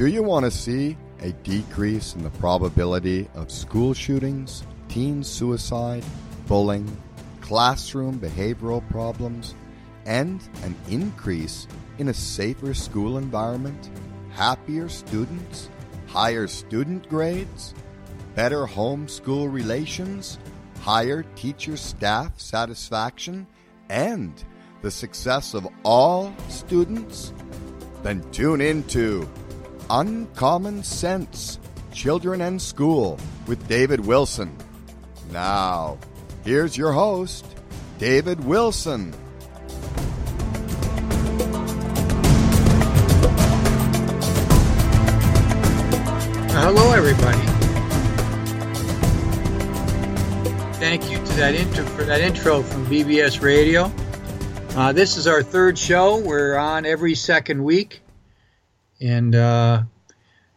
[0.00, 6.02] Do you want to see a decrease in the probability of school shootings, teen suicide,
[6.46, 6.90] bullying,
[7.42, 9.54] classroom behavioral problems,
[10.06, 11.66] and an increase
[11.98, 13.90] in a safer school environment,
[14.30, 15.68] happier students,
[16.06, 17.74] higher student grades,
[18.34, 20.38] better home school relations,
[20.80, 23.46] higher teacher staff satisfaction,
[23.90, 24.44] and
[24.80, 27.34] the success of all students?
[28.02, 29.28] Then tune into
[29.92, 31.58] Uncommon Sense
[31.92, 33.18] Children and School
[33.48, 34.56] with David Wilson.
[35.32, 35.98] Now,
[36.44, 37.44] here's your host,
[37.98, 39.12] David Wilson.
[46.52, 47.38] Hello, everybody.
[50.78, 53.90] Thank you to that intro for that intro from BBS Radio.
[54.76, 56.20] Uh, this is our third show.
[56.20, 58.02] We're on every second week,
[59.00, 59.82] and uh,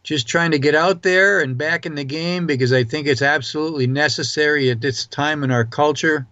[0.03, 3.22] just trying to get out there and back in the game because I think it's
[3.22, 6.27] absolutely necessary at this time in our culture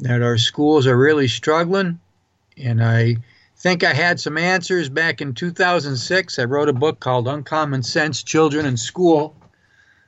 [0.00, 2.00] that our schools are really struggling,
[2.56, 3.16] and I
[3.56, 6.38] think I had some answers back in 2006.
[6.38, 9.36] I wrote a book called Uncommon Sense Children in School.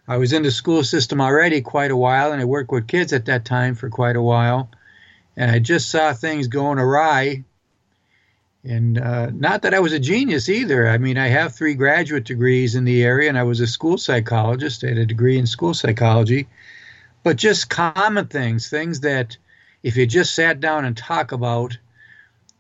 [0.09, 3.13] I was in the school system already quite a while, and I worked with kids
[3.13, 4.71] at that time for quite a while.
[5.37, 7.45] And I just saw things going awry.
[8.67, 10.89] And uh, not that I was a genius either.
[10.89, 13.97] I mean, I have three graduate degrees in the area, and I was a school
[13.97, 14.83] psychologist.
[14.83, 16.49] I had a degree in school psychology.
[17.23, 19.37] But just common things, things that
[19.83, 21.79] if you just sat down and talk about,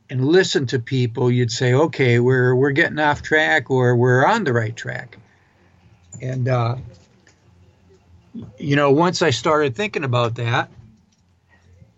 [0.09, 4.45] and listen to people, you'd say, okay, we're we're getting off track or we're on
[4.45, 5.19] the right track.
[6.23, 6.77] And uh,
[8.59, 10.70] you know, once I started thinking about that,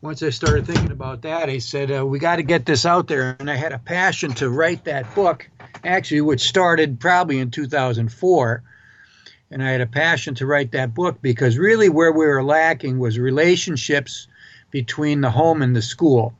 [0.00, 3.08] once I started thinking about that, I said uh, we got to get this out
[3.08, 5.48] there, and I had a passion to write that book,
[5.84, 8.62] actually, which started probably in 2004.
[9.50, 12.98] And I had a passion to write that book because really where we were lacking
[12.98, 14.28] was relationships
[14.70, 16.34] between the home and the school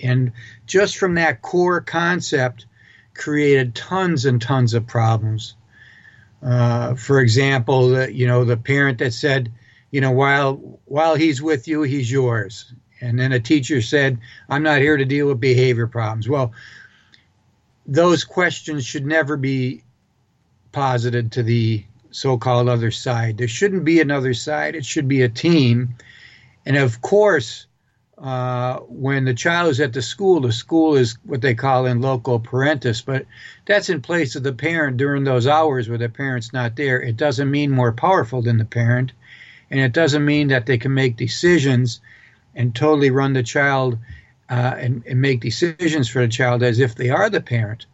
[0.00, 0.32] and
[0.66, 2.66] just from that core concept,
[3.14, 5.54] created tons and tons of problems.
[6.42, 9.52] Uh, for example, the, you know, the parent that said,
[9.90, 12.72] you know, while while he's with you, he's yours.
[13.00, 14.18] And then a teacher said,
[14.48, 16.28] I'm not here to deal with behavior problems.
[16.28, 16.52] Well,
[17.86, 19.84] those questions should never be
[20.72, 23.38] posited to the so called other side.
[23.38, 25.94] There shouldn't be another side, it should be a team.
[26.66, 27.66] And of course,
[28.18, 32.00] uh, when the child is at the school, the school is what they call in
[32.00, 33.26] loco parentis, but
[33.64, 37.00] that's in place of the parent during those hours where the parent's not there.
[37.00, 39.12] It doesn't mean more powerful than the parent,
[39.70, 42.00] and it doesn't mean that they can make decisions
[42.54, 43.98] and totally run the child
[44.50, 47.84] uh, and, and, make decisions for the child as if they are the parent.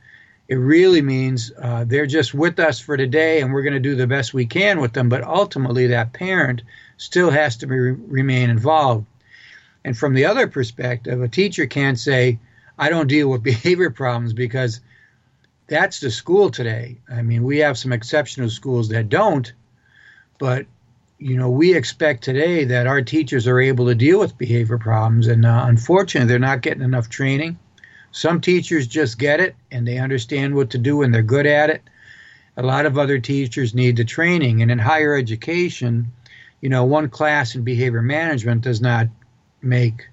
[0.47, 3.97] It really means uh, they're just with us for today, and we're going to do
[3.97, 5.09] the best we can with them.
[5.09, 6.63] But ultimately, that parent
[6.97, 9.07] still has to be, remain involved
[9.85, 12.39] and from the other perspective, a teacher can't say,
[12.79, 14.81] I don't deal with behavior problems because
[15.67, 16.99] that's the school today.
[17.09, 19.53] I mean, we have some exceptional schools that don't,
[20.39, 20.67] but
[21.19, 25.27] you know, we expect today that our teachers are able to deal with behavior problems,
[25.27, 27.59] and uh, unfortunately, they're not getting enough training.
[28.11, 31.69] Some teachers just get it and they understand what to do and they're good at
[31.69, 31.83] it.
[32.57, 36.13] A lot of other teachers need the training, and in higher education,
[36.61, 39.09] you know, one class in behavior management does not
[39.61, 40.09] make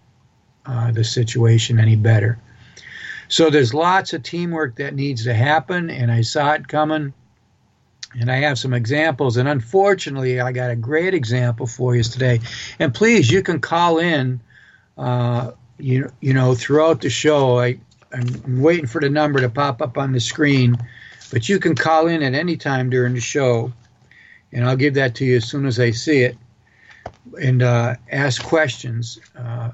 [0.65, 2.39] uh, the situation any better.
[3.27, 7.13] So there's lots of teamwork that needs to happen, and I saw it coming.
[8.19, 12.41] And I have some examples, and unfortunately, I got a great example for you today.
[12.77, 14.41] And please, you can call in,
[14.97, 17.59] uh, you you know, throughout the show.
[17.59, 17.79] I
[18.13, 20.77] I'm waiting for the number to pop up on the screen,
[21.31, 23.71] but you can call in at any time during the show,
[24.51, 26.37] and I'll give that to you as soon as I see it
[27.39, 29.19] and uh, ask questions.
[29.37, 29.71] Uh,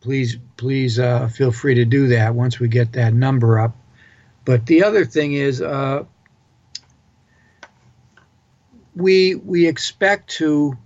[0.00, 3.76] please, please uh, feel free to do that once we get that number up.
[4.44, 6.04] But the other thing is, uh,
[8.96, 10.76] we we expect to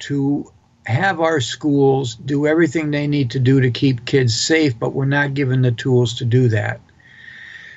[0.00, 0.52] to
[0.84, 5.04] have our schools do everything they need to do to keep kids safe, but we're
[5.04, 6.80] not given the tools to do that.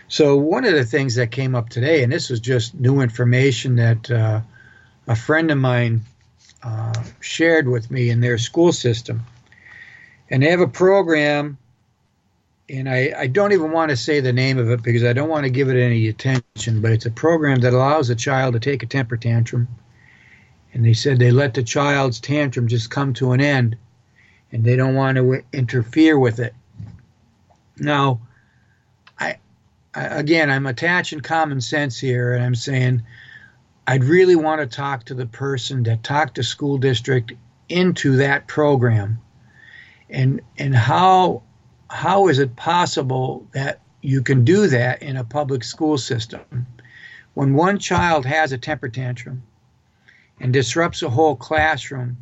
[0.08, 3.76] So one of the things that came up today, and this was just new information
[3.76, 4.42] that uh,
[5.08, 6.02] a friend of mine
[6.64, 9.24] uh, shared with me in their school system.
[10.32, 11.60] And they have a program,
[12.70, 15.30] and I, I don't even want to say the name of it because I don't
[15.30, 18.60] want to give it any attention, but it's a program that allows a child to
[18.60, 19.68] take a temper tantrum.
[20.74, 23.78] And they said they let the child's tantrum just come to an end,
[24.52, 26.54] and they don't want to interfere with it.
[27.78, 28.22] Now,
[29.20, 29.38] I
[29.94, 33.04] again, I'm attaching common sense here, and I'm saying
[33.88, 37.32] I'd really want to talk to the person that talked the school district
[37.70, 39.22] into that program,
[40.10, 41.44] and and how
[41.90, 46.42] how is it possible that you can do that in a public school system?
[47.34, 49.44] When one child has a temper tantrum
[50.40, 52.18] and disrupts a whole classroom,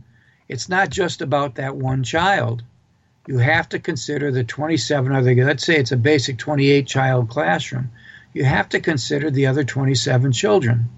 [0.49, 2.63] it's not just about that one child.
[3.27, 7.91] You have to consider the 27 other, let's say it's a basic 28 child classroom.
[8.33, 10.89] You have to consider the other 27 children.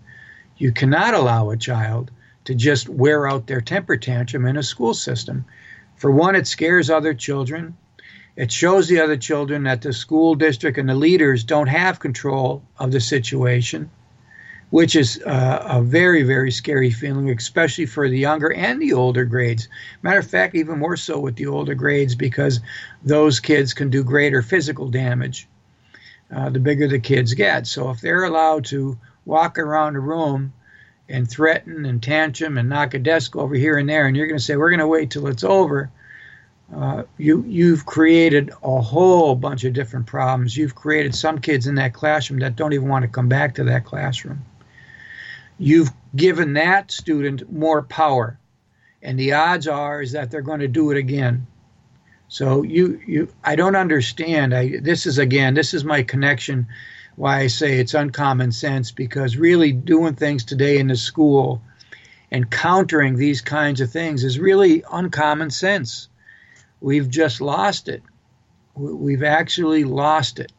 [0.57, 2.11] You cannot allow a child
[2.45, 5.45] to just wear out their temper tantrum in a school system.
[5.95, 7.75] For one, it scares other children.
[8.35, 12.63] It shows the other children that the school district and the leaders don't have control
[12.77, 13.89] of the situation
[14.71, 19.23] which is uh, a very, very scary feeling, especially for the younger and the older
[19.23, 19.69] grades.
[20.01, 22.59] Matter of fact, even more so with the older grades because
[23.03, 25.47] those kids can do greater physical damage
[26.33, 27.67] uh, the bigger the kids get.
[27.67, 30.53] So if they're allowed to walk around a room
[31.07, 34.39] and threaten and tantrum and knock a desk over here and there, and you're going
[34.39, 35.91] to say, we're going to wait till it's over.
[36.73, 40.57] Uh, you you've created a whole bunch of different problems.
[40.57, 43.63] You've created some kids in that classroom that don't even want to come back to
[43.65, 44.43] that classroom.
[45.57, 48.39] You've given that student more power.
[49.01, 51.45] And the odds are is that they're going to do it again.
[52.27, 54.53] So you you i don't understand.
[54.53, 56.67] I this is again this is my connection
[57.15, 61.61] why i say it's uncommon sense because really doing things today in the school
[62.31, 66.09] and countering these kinds of things is really uncommon sense
[66.79, 68.03] we've just lost it
[68.75, 70.51] we've actually lost it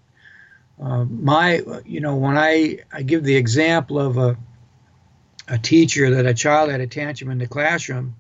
[0.81, 4.37] uh, my you know when i i give the example of a
[5.49, 8.17] a teacher that a child had a tantrum in the classroom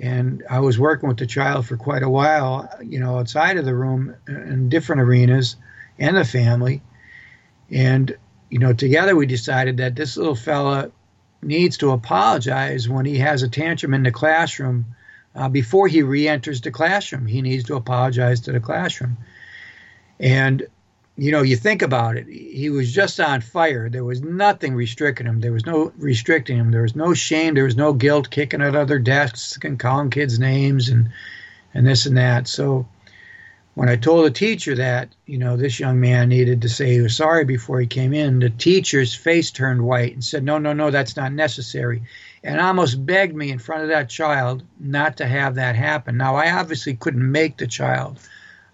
[0.00, 3.64] and I was working with the child for quite a while, you know, outside of
[3.64, 5.56] the room in different arenas
[5.98, 6.82] and the family.
[7.70, 8.16] And,
[8.50, 10.90] you know, together we decided that this little fella
[11.42, 14.86] needs to apologize when he has a tantrum in the classroom
[15.38, 17.26] uh, before he re enters the classroom.
[17.26, 19.16] He needs to apologize to the classroom.
[20.18, 20.66] And
[21.16, 23.88] you know, you think about it, he was just on fire.
[23.88, 25.40] There was nothing restricting him.
[25.40, 26.70] There was no restricting him.
[26.70, 27.54] There was no shame.
[27.54, 31.10] There was no guilt kicking at other desks and calling kids names and
[31.74, 32.46] and this and that.
[32.48, 32.86] So
[33.74, 37.00] when I told the teacher that, you know, this young man needed to say he
[37.00, 40.72] was sorry before he came in, the teacher's face turned white and said, No, no,
[40.72, 42.02] no, that's not necessary.
[42.44, 46.16] And almost begged me in front of that child not to have that happen.
[46.16, 48.20] Now, I obviously couldn't make the child.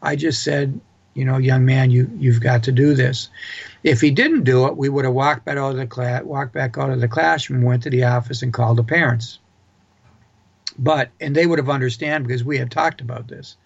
[0.03, 0.81] I just said,
[1.15, 3.31] you know, young man, you you've got to do this.
[3.83, 6.53] If he didn't do it, we would have walked back out of the class, walked
[6.53, 9.39] back out of the classroom, went to the office, and called the parents.
[10.79, 13.57] But and they would have understand because we had talked about this.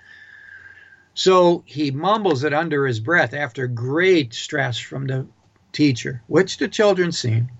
[1.14, 5.26] So he mumbles it under his breath after great stress from the
[5.72, 7.50] teacher, which the children seen.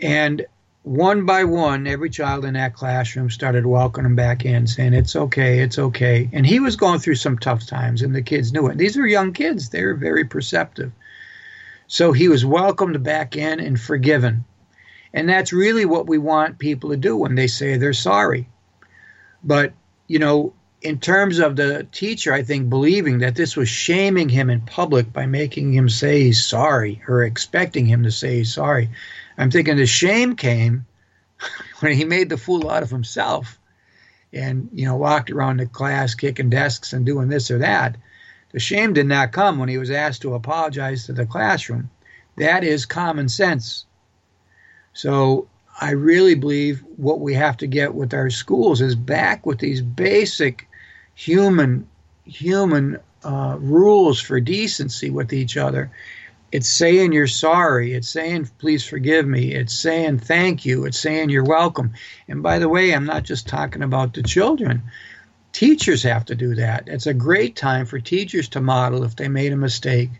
[0.00, 0.44] And
[0.82, 5.14] one by one, every child in that classroom started welcoming him back in, saying, It's
[5.14, 6.28] okay, it's okay.
[6.32, 8.78] And he was going through some tough times, and the kids knew it.
[8.78, 10.92] These are young kids, they're very perceptive.
[11.86, 14.44] So he was welcomed back in and forgiven.
[15.14, 18.48] And that's really what we want people to do when they say they're sorry.
[19.44, 19.74] But,
[20.08, 24.50] you know, in terms of the teacher, I think believing that this was shaming him
[24.50, 28.88] in public by making him say he's sorry or expecting him to say he's sorry.
[29.38, 30.86] I'm thinking the shame came
[31.80, 33.58] when he made the fool out of himself
[34.32, 37.96] and, you know, walked around the class kicking desks and doing this or that.
[38.52, 41.90] The shame did not come when he was asked to apologize to the classroom.
[42.36, 43.86] That is common sense.
[44.92, 45.48] So
[45.80, 49.80] I really believe what we have to get with our schools is back with these
[49.80, 50.68] basic
[51.14, 51.88] human
[52.24, 55.90] human uh, rules for decency with each other
[56.52, 57.94] it's saying you're sorry.
[57.94, 59.54] It's saying, please forgive me.
[59.54, 60.84] It's saying thank you.
[60.84, 61.94] It's saying you're welcome.
[62.28, 64.82] And by the way, I'm not just talking about the children.
[65.52, 66.84] Teachers have to do that.
[66.88, 70.10] It's a great time for teachers to model if they made a mistake,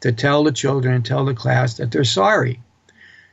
[0.00, 2.60] to tell the children and tell the class that they're sorry.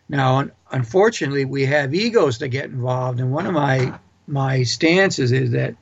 [0.07, 3.19] Now, unfortunately, we have egos that get involved.
[3.19, 3.97] And one of my,
[4.27, 5.75] my stances is that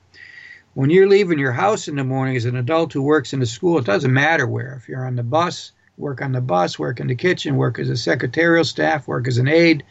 [0.76, 3.46] when you're leaving your house in the morning as an adult who works in a
[3.46, 4.76] school, it doesn't matter where.
[4.82, 7.90] If you're on the bus, work on the bus, work in the kitchen, work as
[7.90, 9.84] a secretarial staff, work as an aide,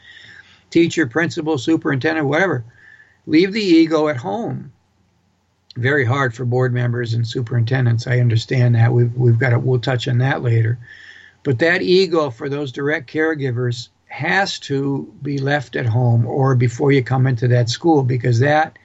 [0.71, 2.65] teacher, principal, superintendent, whatever.
[3.27, 4.73] Leave the ego at home.
[5.77, 8.07] Very hard for board members and superintendents.
[8.07, 8.93] I understand that.
[8.93, 10.79] We've we've got to, we'll touch on that later.
[11.45, 16.93] But that ego for those direct caregivers has to be left at home or before
[16.93, 18.79] you come into that school because that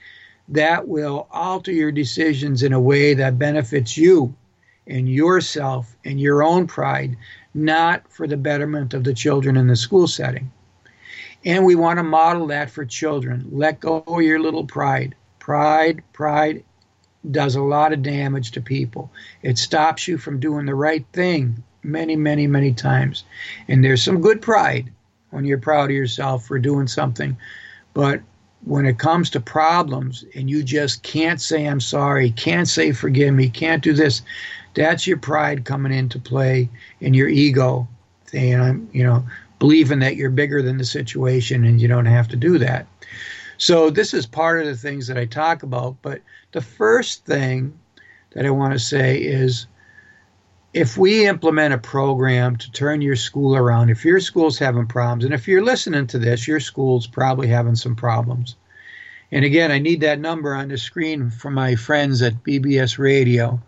[0.48, 4.34] that will alter your decisions in a way that benefits you
[4.88, 7.16] and yourself and your own pride,
[7.54, 10.50] not for the betterment of the children in the school setting.
[11.44, 13.46] And we want to model that for children.
[13.52, 15.14] Let go of your little pride.
[15.38, 16.64] Pride, pride
[17.30, 19.10] does a lot of damage to people.
[19.42, 23.24] It stops you from doing the right thing many, many, many times.
[23.68, 24.90] And there's some good pride
[25.30, 27.36] when you're proud of yourself for doing something.
[27.94, 28.20] But
[28.64, 33.34] when it comes to problems and you just can't say I'm sorry, can't say forgive
[33.34, 34.22] me, can't do this,
[34.74, 36.68] that's your pride coming into play
[37.00, 37.88] and your ego
[38.34, 39.24] I'm, you know,
[39.58, 42.86] believing that you're bigger than the situation and you don't have to do that.
[43.56, 46.20] So this is part of the things that I talk about, but
[46.52, 47.76] the first thing
[48.30, 49.66] that I want to say is
[50.74, 55.24] if we implement a program to turn your school around, if your school's having problems,
[55.24, 58.54] and if you're listening to this, your school's probably having some problems.
[59.32, 63.60] And again, I need that number on the screen for my friends at BBS Radio.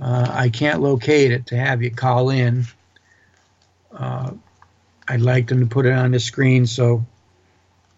[0.00, 2.64] Uh, I can't locate it to have you call in.
[3.92, 4.32] Uh,
[5.06, 7.04] I'd like them to put it on the screen so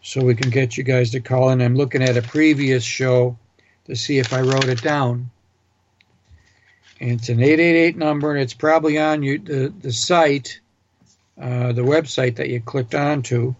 [0.03, 1.61] so we can get you guys to call in.
[1.61, 3.37] I'm looking at a previous show
[3.87, 5.31] to see if I wrote it down.
[7.01, 10.61] And it's an 888 number, and it's probably on you, the, the site,
[11.41, 13.57] uh, the website that you clicked onto.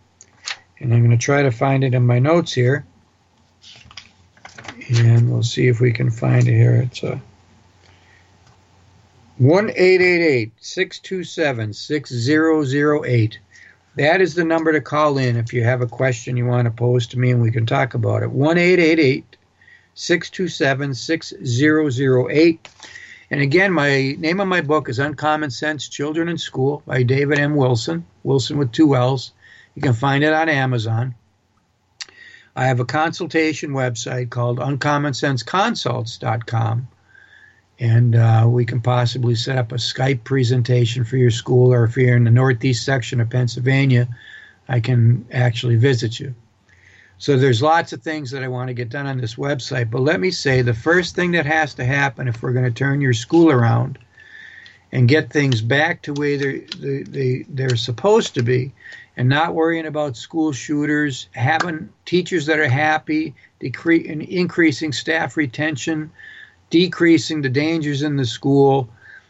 [0.79, 2.87] And I'm going to try to find it in my notes here.
[4.89, 6.77] And we'll see if we can find it here.
[6.77, 7.21] It's a
[9.39, 13.39] 1 627 6008.
[13.97, 16.71] That is the number to call in if you have a question you want to
[16.71, 18.31] pose to me and we can talk about it.
[18.31, 18.57] 1
[19.95, 22.69] 627 6008.
[23.31, 27.39] And again, my name of my book is Uncommon Sense Children in School by David
[27.39, 27.57] M.
[27.57, 29.33] Wilson, Wilson with two L's.
[29.75, 31.15] You can find it on Amazon.
[32.55, 36.89] I have a consultation website called uncommonsenseconsults.com
[37.79, 41.97] and uh, we can possibly set up a Skype presentation for your school, or if
[41.97, 44.09] you're in the northeast section of Pennsylvania,
[44.69, 46.35] I can actually visit you.
[47.19, 50.03] So there's lots of things that I want to get done on this website, but
[50.03, 53.01] let me say the first thing that has to happen if we're going to turn
[53.01, 53.99] your school around
[54.93, 58.73] and get things back to where they're, they, they, they're supposed to be,
[59.17, 66.11] and not worrying about school shooters, having teachers that are happy, decre- increasing staff retention,
[66.71, 68.89] decreasing the dangers in the school,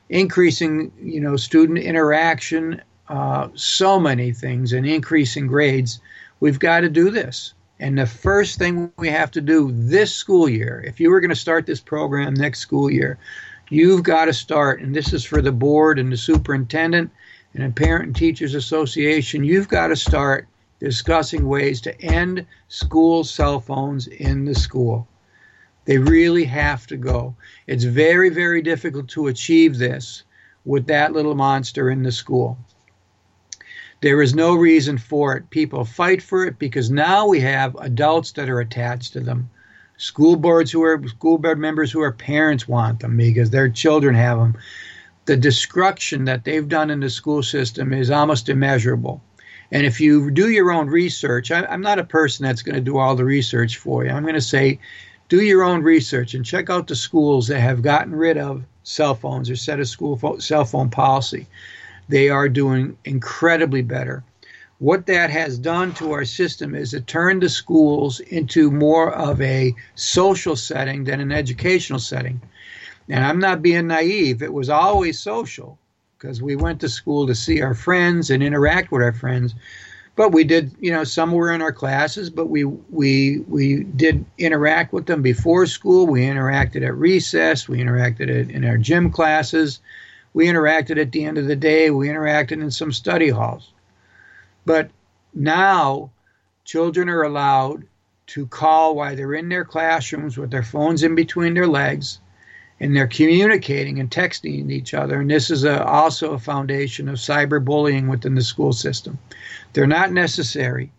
[0.09, 6.01] increasing you know student interaction, uh, so many things, and increasing grades.
[6.41, 7.55] We've got to do this.
[7.79, 11.31] And the first thing we have to do this school year, if you were going
[11.31, 13.19] to start this program next school year,
[13.69, 17.11] you've got to start, and this is for the board and the superintendent
[17.55, 20.49] and the Parent and Teachers Association, you've got to start
[20.81, 25.07] discussing ways to end school cell phones in the school.
[25.87, 27.35] They really have to go.
[27.67, 30.25] It's very, very difficult to achieve this
[30.65, 32.59] with that little monster in the school.
[34.03, 35.49] There is no reason for it.
[35.51, 39.49] People fight for it because now we have adults that are attached to them.
[39.97, 44.15] School boards who are school board members who are parents want them because their children
[44.15, 44.57] have them.
[45.25, 49.23] The destruction that they've done in the school system is almost immeasurable.
[49.73, 52.81] And if you do your own research, I, am not a person that's going to
[52.81, 54.11] do all the research for you.
[54.11, 54.79] I'm going to say
[55.29, 59.15] do your own research and check out the schools that have gotten rid of cell
[59.15, 61.47] phones or set a school fo- cell phone policy.
[62.09, 64.23] They are doing incredibly better.
[64.79, 69.41] What that has done to our system is it turned the schools into more of
[69.41, 72.41] a social setting than an educational setting.
[73.09, 75.79] And I'm not being naive, it was always social
[76.19, 79.55] because we went to school to see our friends and interact with our friends
[80.17, 84.25] but we did you know some were in our classes but we we we did
[84.39, 86.07] interact with them before school.
[86.07, 87.69] We interacted at recess.
[87.69, 89.81] We interacted at, in our gym classes.
[90.33, 91.91] We interacted at the end of the day.
[91.91, 93.73] We interacted in some study halls.
[94.65, 94.91] But
[95.35, 96.11] now
[96.65, 97.85] children are allowed
[98.29, 102.19] to call while they're in their classrooms with their phones in between their legs
[102.79, 105.21] and they're communicating and texting each other.
[105.21, 109.19] And this is a, also a foundation of cyberbullying within the school system.
[109.73, 110.93] They're not necessary.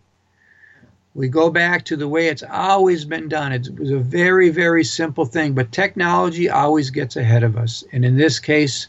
[1.14, 3.52] We go back to the way it's always been done.
[3.52, 7.84] It was a very, very simple thing, but technology always gets ahead of us.
[7.92, 8.88] And in this case,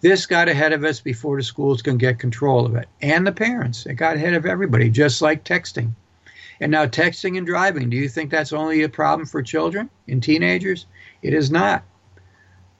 [0.00, 2.88] this got ahead of us before the schools can get control of it.
[3.00, 3.86] And the parents.
[3.86, 5.92] It got ahead of everybody, just like texting.
[6.60, 10.22] And now, texting and driving, do you think that's only a problem for children and
[10.22, 10.86] teenagers?
[11.22, 11.84] It is not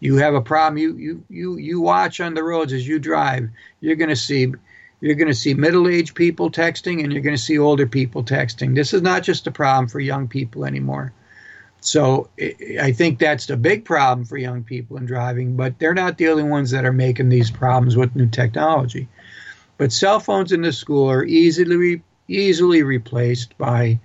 [0.03, 3.49] you have a problem you you you you watch on the roads as you drive
[3.81, 4.53] you're going to see
[5.01, 8.75] you're going to see middle-aged people texting and you're going to see older people texting
[8.75, 11.15] this is not just a problem for young people anymore
[11.81, 12.31] So
[12.81, 16.29] I think that's the big problem for young people in driving, but they're not the
[16.29, 19.09] only ones that are making these problems with new technology.
[19.79, 24.01] But cell phones in the school are easily easily replaced by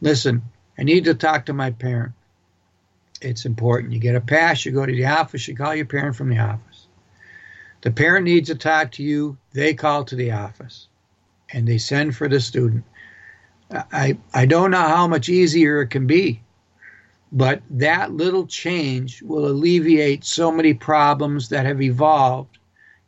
[0.00, 2.14] listen, I need to talk to my parent.
[3.24, 3.92] It's important.
[3.92, 6.38] You get a pass, you go to the office, you call your parent from the
[6.38, 6.86] office.
[7.80, 10.88] The parent needs to talk to you, they call to the office
[11.50, 12.84] and they send for the student.
[13.70, 16.40] I, I don't know how much easier it can be
[17.34, 22.58] but that little change will alleviate so many problems that have evolved.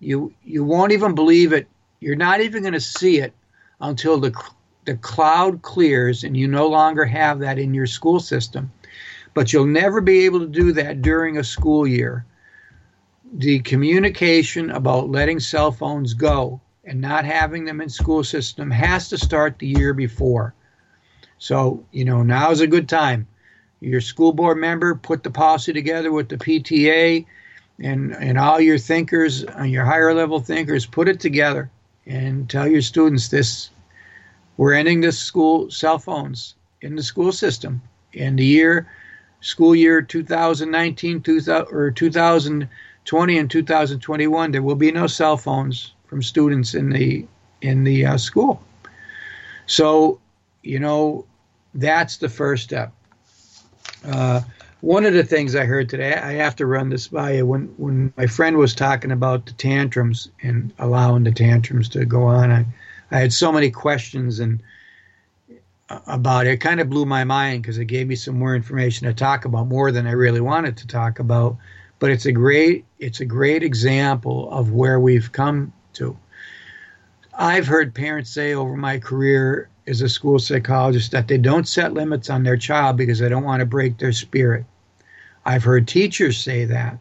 [0.01, 1.69] You you won't even believe it.
[2.01, 3.33] You're not even going to see it
[3.81, 4.35] until the
[4.85, 8.73] the cloud clears and you no longer have that in your school system.
[9.37, 12.25] But you'll never be able to do that during a school year.
[13.35, 19.11] The communication about letting cell phones go and not having them in school system has
[19.11, 20.55] to start the year before.
[21.37, 23.27] So, you know, now is a good time
[23.81, 27.27] your school board member put the policy together with the PTA
[27.79, 31.71] and, and all your thinkers, uh, your higher level thinkers, put it together
[32.07, 33.69] and tell your students this
[34.57, 37.83] we're ending this school cell phones in the school system
[38.15, 38.89] in the year
[39.41, 46.23] school year 2019 2000, or 2020 and 2021 there will be no cell phones from
[46.23, 47.27] students in the
[47.63, 48.63] in the uh, school
[49.67, 50.21] so
[50.63, 51.25] you know
[51.75, 52.93] that's the first step
[54.05, 54.41] uh,
[54.81, 57.47] one of the things I heard today, I have to run this by you.
[57.47, 62.25] When when my friend was talking about the tantrums and allowing the tantrums to go
[62.25, 62.67] on, I,
[63.11, 64.63] I had so many questions and
[65.89, 66.51] about it.
[66.51, 69.45] It kind of blew my mind because it gave me some more information to talk
[69.45, 71.57] about, more than I really wanted to talk about.
[71.99, 76.17] But it's a great it's a great example of where we've come to.
[77.39, 81.93] I've heard parents say over my career as a school psychologist that they don't set
[81.93, 84.65] limits on their child because they don't want to break their spirit.
[85.45, 86.99] I've heard teachers say that.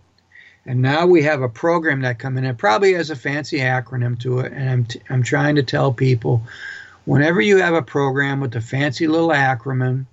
[0.67, 2.45] And now we have a program that come in.
[2.45, 4.51] It probably has a fancy acronym to it.
[4.51, 6.41] And I'm, t- I'm trying to tell people
[7.05, 10.05] whenever you have a program with a fancy little acronym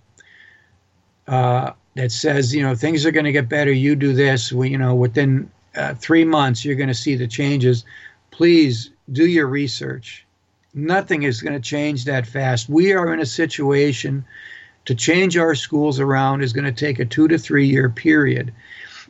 [1.27, 4.71] uh, that says, you know, things are going to get better, you do this, we,
[4.71, 7.85] you know, within uh, three months, you're going to see the changes.
[8.31, 10.27] Please do your research
[10.75, 12.69] nothing is going to change that fast.
[12.69, 14.25] We are in a situation
[14.85, 18.53] to change our schools around is going to take a two to three year period.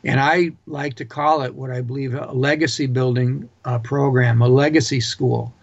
[0.05, 4.49] And I like to call it what I believe a legacy building uh, program, a
[4.49, 5.55] legacy school,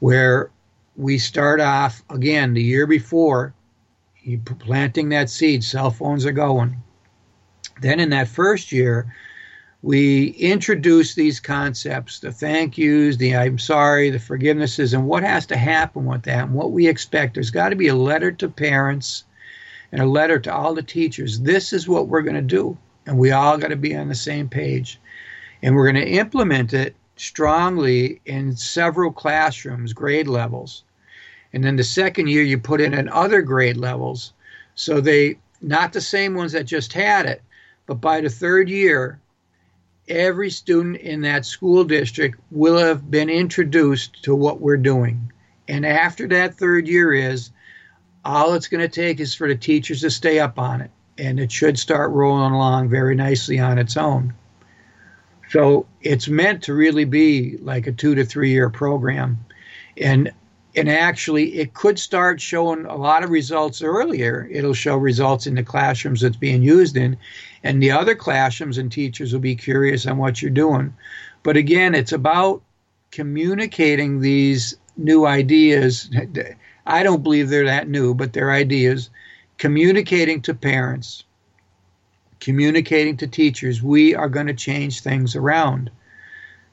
[0.00, 0.50] where
[0.96, 3.54] we start off again the year before,
[4.22, 6.76] you planting that seed, cell phones are going.
[7.80, 9.14] Then in that first year,
[9.82, 15.46] we introduce these concepts the thank yous, the I'm sorry, the forgivenesses, and what has
[15.46, 17.34] to happen with that and what we expect.
[17.34, 19.24] There's got to be a letter to parents
[19.92, 21.40] and a letter to all the teachers.
[21.40, 22.76] This is what we're going to do.
[23.06, 24.98] And we all got to be on the same page.
[25.62, 30.84] And we're going to implement it strongly in several classrooms, grade levels.
[31.52, 34.32] And then the second year, you put in in other grade levels.
[34.74, 37.42] So they, not the same ones that just had it,
[37.86, 39.20] but by the third year,
[40.08, 45.32] every student in that school district will have been introduced to what we're doing.
[45.68, 47.50] And after that third year is,
[48.24, 50.90] all it's going to take is for the teachers to stay up on it.
[51.18, 54.34] And it should start rolling along very nicely on its own.
[55.50, 59.38] So it's meant to really be like a two to three year program.
[59.96, 60.32] And
[60.74, 64.46] and actually it could start showing a lot of results earlier.
[64.50, 67.16] It'll show results in the classrooms it's being used in,
[67.62, 70.94] and the other classrooms and teachers will be curious on what you're doing.
[71.42, 72.62] But again, it's about
[73.10, 76.10] communicating these new ideas.
[76.86, 79.10] I don't believe they're that new, but they're ideas.
[79.58, 81.24] Communicating to parents,
[82.40, 83.82] communicating to teachers.
[83.82, 85.90] We are going to change things around.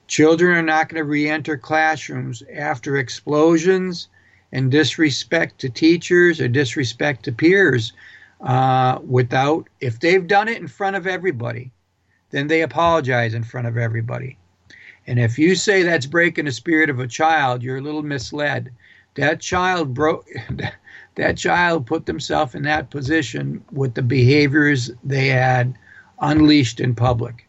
[0.07, 4.09] Children are not going to re enter classrooms after explosions
[4.51, 7.93] and disrespect to teachers or disrespect to peers
[8.41, 11.71] uh, without, if they've done it in front of everybody,
[12.31, 14.37] then they apologize in front of everybody.
[15.07, 18.71] And if you say that's breaking the spirit of a child, you're a little misled.
[19.15, 20.27] That child broke.
[21.15, 25.75] that child put themselves in that position with the behaviors they had
[26.19, 27.47] unleashed in public.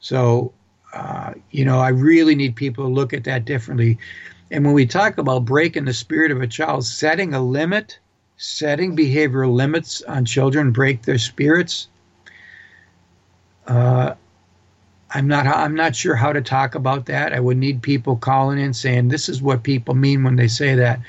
[0.00, 0.52] So,
[0.92, 3.98] uh, you know, I really need people to look at that differently.
[4.50, 7.98] And when we talk about breaking the spirit of a child, setting a limit
[8.36, 11.88] setting behavioral limits on children break their spirits.
[13.66, 14.14] Uh,
[15.10, 17.32] I'm not I'm not sure how to talk about that.
[17.32, 20.74] I would need people calling in saying this is what people mean when they say
[20.74, 21.00] that.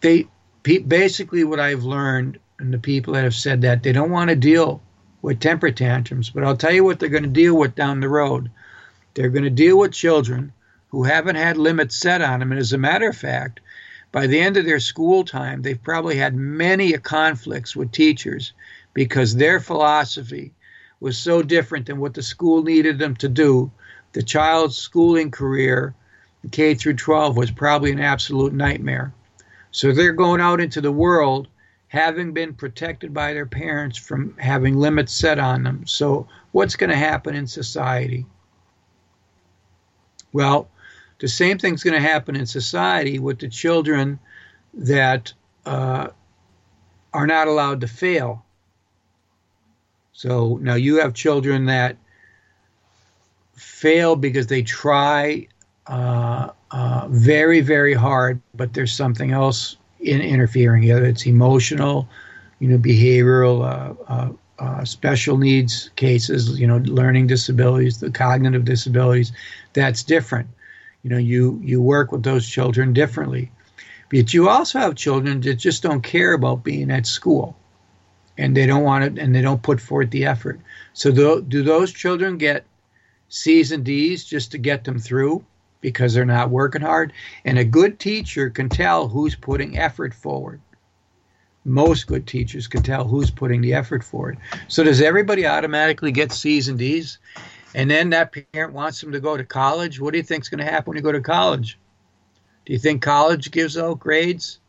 [0.00, 0.28] They
[0.62, 4.36] basically what I've learned and the people that have said that they don't want to
[4.36, 4.80] deal
[5.20, 6.30] with temper tantrums.
[6.30, 8.50] But I'll tell you what they're going to deal with down the road.
[9.14, 10.52] They're going to deal with children
[10.90, 12.52] who haven't had limits set on them.
[12.52, 13.60] And as a matter of fact,
[14.12, 18.52] by the end of their school time, they've probably had many conflicts with teachers
[18.94, 20.52] because their philosophy
[21.00, 23.70] was so different than what the school needed them to do.
[24.12, 25.94] The child's schooling career,
[26.50, 29.12] K through 12, was probably an absolute nightmare.
[29.72, 31.48] So they're going out into the world
[31.88, 35.86] having been protected by their parents from having limits set on them.
[35.86, 38.24] So, what's going to happen in society?
[40.32, 40.70] Well,
[41.18, 44.18] the same thing's going to happen in society with the children
[44.74, 45.32] that
[45.66, 46.08] uh,
[47.12, 48.44] are not allowed to fail.
[50.12, 51.96] So now you have children that
[53.54, 55.48] fail because they try
[55.86, 60.84] uh, uh, very, very hard, but there's something else in interfering.
[60.84, 62.08] Either it's emotional,
[62.60, 69.32] you know, behavioral, uh, uh, special needs cases, you know, learning disabilities, the cognitive disabilities.
[69.72, 70.48] That's different.
[71.02, 73.50] You know, you you work with those children differently.
[74.08, 77.56] But you also have children that just don't care about being at school,
[78.36, 80.60] and they don't want it, and they don't put forth the effort.
[80.92, 82.64] So do, do those children get
[83.30, 85.44] C's and D's just to get them through?
[85.82, 87.12] Because they're not working hard.
[87.44, 90.62] And a good teacher can tell who's putting effort forward.
[91.64, 94.38] Most good teachers can tell who's putting the effort forward.
[94.68, 97.18] So does everybody automatically get C's and D's?
[97.74, 100.00] And then that parent wants them to go to college.
[100.00, 101.78] What do you think is going to happen when you go to college?
[102.64, 104.60] Do you think college gives out grades?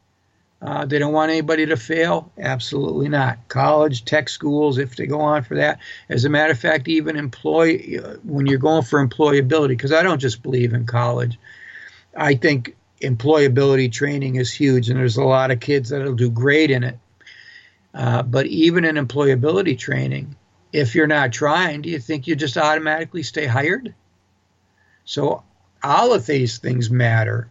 [0.64, 2.32] Uh, they don't want anybody to fail?
[2.40, 3.50] Absolutely not.
[3.50, 5.80] College, tech schools, if they go on for that.
[6.08, 7.80] As a matter of fact, even employ
[8.24, 11.38] when you're going for employability, because I don't just believe in college.
[12.16, 16.72] I think employability training is huge, and there's a lot of kids that'll do great
[16.72, 16.98] in it.
[17.94, 20.34] Uh, but even in employability training,
[20.72, 23.94] if you're not trying, do you think you just automatically stay hired?
[25.04, 25.44] So
[25.84, 27.50] all of these things matter.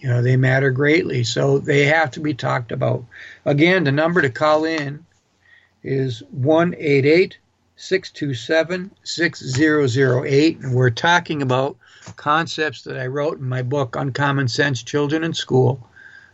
[0.00, 1.24] You know, they matter greatly.
[1.24, 3.04] So they have to be talked about.
[3.44, 5.04] Again, the number to call in
[5.82, 7.38] is 188
[7.76, 10.60] 627 6008.
[10.60, 11.76] And we're talking about
[12.16, 15.88] concepts that I wrote in my book, Uncommon Sense Children in School,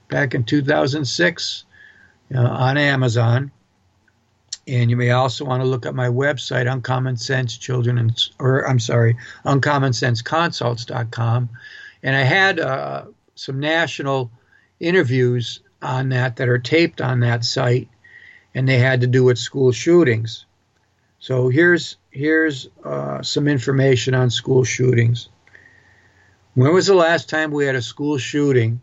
[0.08, 1.64] back in 2006
[2.34, 3.50] uh, on Amazon.
[4.68, 8.78] And you may also want to look at my website, Uncommon Sense Children, or I'm
[8.78, 11.48] sorry, uncommonsenseconsults.com.
[12.04, 13.06] And I had uh,
[13.42, 14.30] some national
[14.78, 17.88] interviews on that that are taped on that site,
[18.54, 20.46] and they had to do with school shootings.
[21.18, 25.28] So here's here's uh, some information on school shootings.
[26.54, 28.80] When was the last time we had a school shooting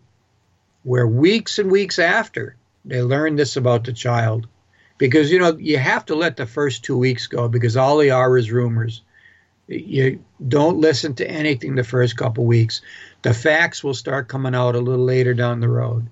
[0.84, 4.48] where weeks and weeks after they learned this about the child?
[4.98, 8.10] Because you know you have to let the first two weeks go because all they
[8.10, 9.04] are is rumors.
[9.68, 12.82] You don't listen to anything the first couple weeks.
[13.22, 16.08] The facts will start coming out a little later down the road.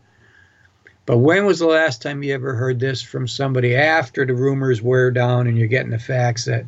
[1.06, 4.82] But when was the last time you ever heard this from somebody after the rumors
[4.82, 6.66] wear down and you're getting the facts that,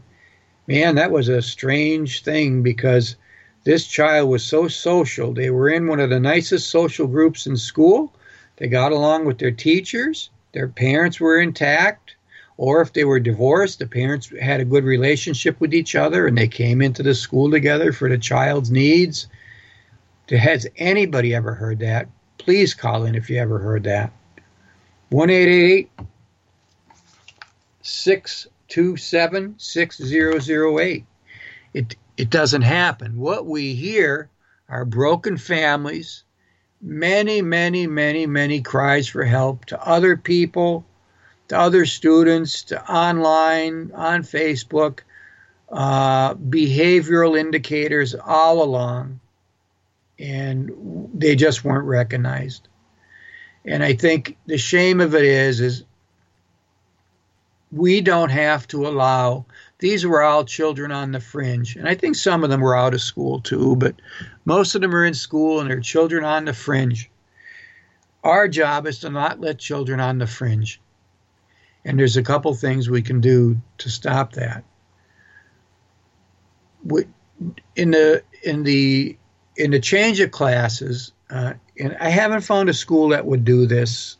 [0.66, 3.18] man, that was a strange thing because
[3.66, 5.34] this child was so social.
[5.34, 8.14] They were in one of the nicest social groups in school.
[8.58, 10.30] They got along with their teachers.
[10.54, 12.16] Their parents were intact
[12.60, 16.38] or if they were divorced, the parents had a good relationship with each other and
[16.38, 19.28] they came into the school together for the child's needs.
[20.30, 22.08] Has anybody ever heard that?
[22.38, 24.12] Please call in if you ever heard that.
[25.10, 25.30] 1
[27.82, 31.06] 627 6008.
[31.74, 33.18] It, it doesn't happen.
[33.18, 34.30] What we hear
[34.68, 36.24] are broken families,
[36.82, 40.86] many, many, many, many cries for help to other people
[41.50, 45.00] to other students, to online, on Facebook,
[45.70, 49.20] uh, behavioral indicators all along,
[50.20, 52.68] and they just weren't recognized.
[53.66, 55.84] And I think the shame of it is, is
[57.72, 59.46] we don't have to allow.
[59.80, 62.94] These were all children on the fringe, and I think some of them were out
[62.94, 63.96] of school too, but
[64.46, 67.10] most of them are in school and they're children on the fringe.
[68.24, 70.82] Our job is to not let children on the fringe.
[71.86, 74.64] And there's a couple things we can do to stop that.
[77.76, 79.18] In the in the
[79.60, 83.66] in the change of classes, uh, and I haven't found a school that would do
[83.66, 84.18] this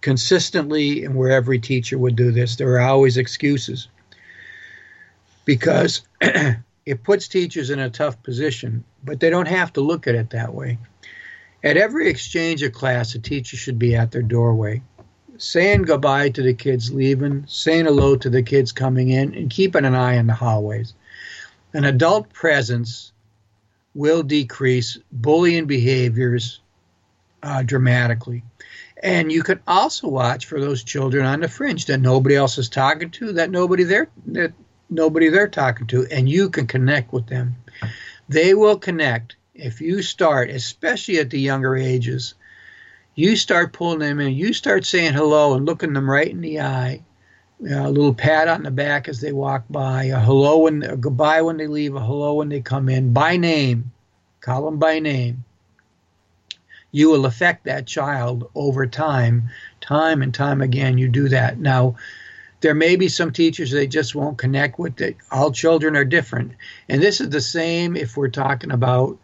[0.00, 2.56] consistently and where every teacher would do this.
[2.56, 3.88] There are always excuses
[5.44, 10.14] because it puts teachers in a tough position, but they don't have to look at
[10.14, 10.78] it that way.
[11.62, 14.82] At every exchange of class, a teacher should be at their doorway
[15.38, 19.84] saying goodbye to the kids leaving, saying hello to the kids coming in, and keeping
[19.84, 20.94] an eye on the hallways.
[21.72, 23.12] An adult presence
[23.98, 26.60] will decrease bullying behaviors
[27.42, 28.44] uh, dramatically.
[29.02, 32.68] And you can also watch for those children on the fringe that nobody else is
[32.68, 34.52] talking to, that nobody there that
[34.88, 37.56] nobody they're talking to, and you can connect with them.
[38.28, 42.34] They will connect if you start, especially at the younger ages.
[43.16, 44.32] You start pulling them in.
[44.32, 47.02] You start saying hello and looking them right in the eye.
[47.60, 50.04] A little pat on the back as they walk by.
[50.04, 51.94] A hello when a goodbye when they leave.
[51.94, 53.12] A hello when they come in.
[53.12, 53.92] By name,
[54.40, 55.44] call them by name
[56.90, 60.98] you will affect that child over time, time and time again.
[60.98, 61.58] You do that.
[61.58, 61.96] Now,
[62.60, 65.16] there may be some teachers they just won't connect with it.
[65.30, 66.52] All children are different,
[66.88, 69.18] and this is the same if we're talking about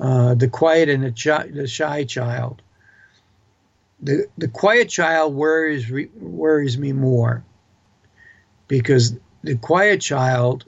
[0.00, 2.60] uh, the quiet and the, the shy child.
[4.02, 7.44] The the quiet child worries worries me more
[8.68, 10.64] because the quiet child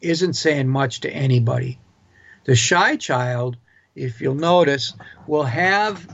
[0.00, 1.78] isn't saying much to anybody.
[2.44, 3.56] The shy child
[3.96, 4.92] if you'll notice,
[5.26, 6.06] will have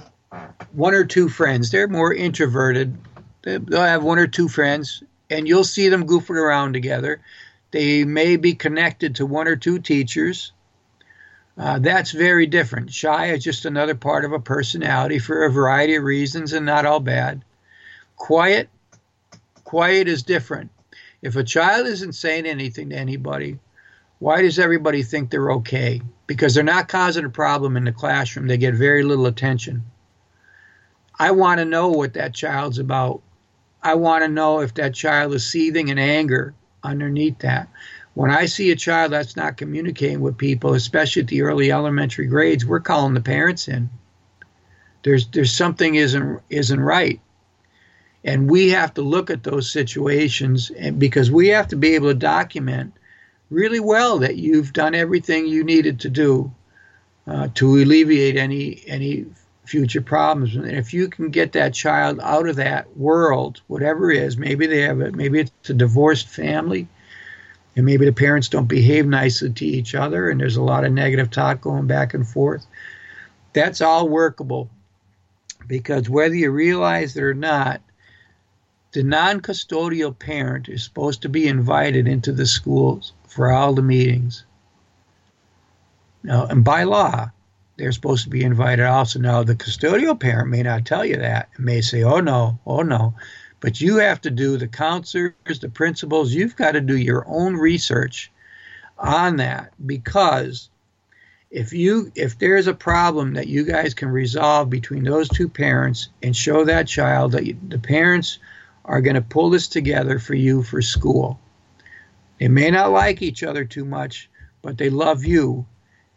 [0.73, 1.71] one or two friends.
[1.71, 2.97] They're more introverted.
[3.43, 7.21] They'll have one or two friends, and you'll see them goofing around together.
[7.73, 10.53] They may be connected to one or two teachers.
[11.59, 12.93] Uh, that's very different.
[12.93, 16.87] Shy is just another part of a personality for a variety of reasons, and not
[16.87, 17.45] all bad.
[18.17, 18.71] Quiet,
[19.65, 20.71] quiet is different.
[21.23, 23.59] If a child isn't saying anything to anybody,
[24.19, 26.03] why does everybody think they're okay?
[26.27, 28.49] Because they're not causing a problem in the classroom.
[28.49, 29.85] They get very little attention.
[31.19, 33.23] I want to know what that child's about.
[33.83, 37.69] I want to know if that child is seething in anger underneath that.
[38.15, 42.27] When I see a child that's not communicating with people, especially at the early elementary
[42.27, 43.89] grades, we're calling the parents in.
[45.03, 47.21] There's there's something isn't isn't right.
[48.25, 52.09] And we have to look at those situations and because we have to be able
[52.09, 52.95] to document
[53.51, 56.53] really well that you've done everything you needed to do
[57.27, 59.27] uh, to alleviate any any
[59.65, 60.57] future problems.
[60.57, 64.67] And if you can get that child out of that world, whatever it is, maybe
[64.67, 66.89] they have it, maybe it's a divorced family,
[67.77, 70.93] and maybe the parents don't behave nicely to each other, and there's a lot of
[70.93, 72.67] negative talk going back and forth.
[73.53, 74.69] That's all workable
[75.67, 77.81] because whether you realize it or not,
[78.93, 83.83] the non custodial parent is supposed to be invited into the schools for all the
[83.83, 84.45] meetings.
[86.23, 87.31] Now, and by law,
[87.77, 89.19] they're supposed to be invited also.
[89.19, 91.49] Now, the custodial parent may not tell you that.
[91.55, 93.15] It may say, oh, no, oh, no.
[93.61, 97.57] But you have to do the counselors, the principals, you've got to do your own
[97.57, 98.31] research
[98.99, 100.69] on that because
[101.51, 106.09] if you if there's a problem that you guys can resolve between those two parents
[106.23, 108.39] and show that child that you, the parents
[108.85, 111.39] are going to pull this together for you for school
[112.43, 114.29] they may not like each other too much,
[114.63, 115.65] but they love you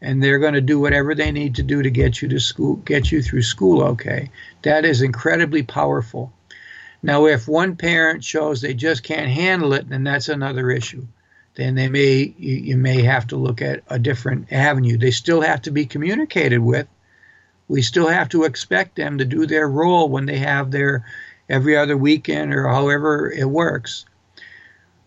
[0.01, 2.77] and they're going to do whatever they need to do to get you to school,
[2.77, 4.31] get you through school okay.
[4.63, 6.33] That is incredibly powerful.
[7.03, 11.05] Now, if one parent shows they just can't handle it, then that's another issue.
[11.53, 14.97] Then they may you, you may have to look at a different avenue.
[14.97, 16.87] They still have to be communicated with.
[17.67, 21.05] We still have to expect them to do their role when they have their
[21.49, 24.05] every other weekend or however it works.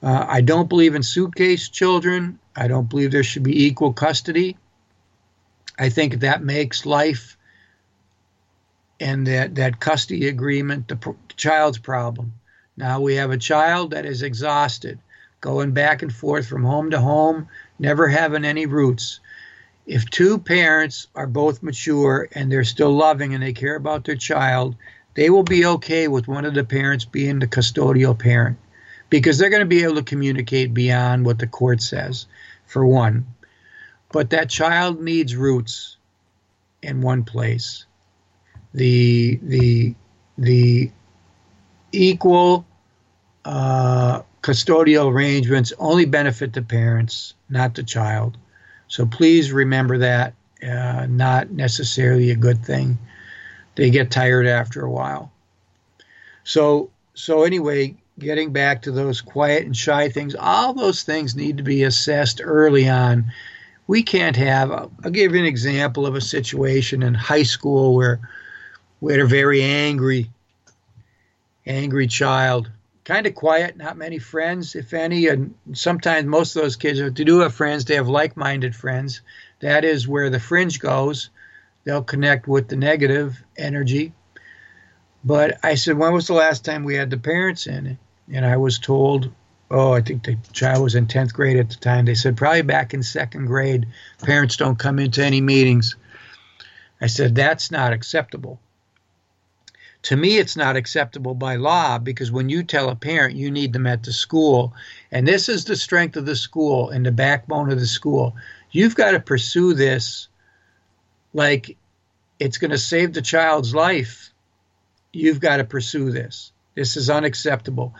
[0.02, 2.38] Uh, I don't believe in suitcase children.
[2.54, 4.56] I don't believe there should be equal custody.
[5.78, 7.36] I think that makes life
[9.00, 12.34] and that, that custody agreement the pr- child's problem.
[12.76, 14.98] Now we have a child that is exhausted,
[15.40, 17.48] going back and forth from home to home,
[17.78, 19.20] never having any roots.
[19.86, 24.16] If two parents are both mature and they're still loving and they care about their
[24.16, 24.76] child,
[25.18, 28.56] they will be okay with one of the parents being the custodial parent
[29.10, 32.26] because they're going to be able to communicate beyond what the court says,
[32.66, 33.26] for one.
[34.12, 35.96] But that child needs roots
[36.82, 37.84] in one place.
[38.74, 39.96] The the
[40.38, 40.92] the
[41.90, 42.64] equal
[43.44, 48.38] uh, custodial arrangements only benefit the parents, not the child.
[48.86, 50.34] So please remember that.
[50.62, 52.98] Uh, not necessarily a good thing.
[53.78, 55.30] They get tired after a while.
[56.42, 61.58] So so anyway, getting back to those quiet and shy things, all those things need
[61.58, 63.32] to be assessed early on.
[63.86, 68.18] We can't have, I'll give you an example of a situation in high school where
[69.00, 70.28] we had a very angry,
[71.64, 72.68] angry child.
[73.04, 75.28] Kind of quiet, not many friends, if any.
[75.28, 79.20] And sometimes most of those kids, they do have friends, they have like minded friends.
[79.60, 81.30] That is where the fringe goes.
[81.88, 84.12] They'll connect with the negative energy
[85.24, 87.98] But I said, when was the last time we had the parents in?
[88.32, 89.32] And I was told,
[89.70, 92.06] oh, I think the child was in 10th grade at the time.
[92.06, 93.88] They said, probably back in second grade,
[94.22, 95.96] parents don't come into any meetings.
[97.00, 98.60] I said, that's not acceptable.
[100.04, 103.72] To me, it's not acceptable by law because when you tell a parent you need
[103.74, 104.74] them at the school,
[105.12, 108.36] and this is the strength of the school and the backbone of the school,
[108.72, 110.28] you've got to pursue this
[111.34, 111.77] like
[112.38, 114.32] it's going to save the child's life.
[115.12, 116.52] You've got to pursue this.
[116.74, 117.94] This is unacceptable.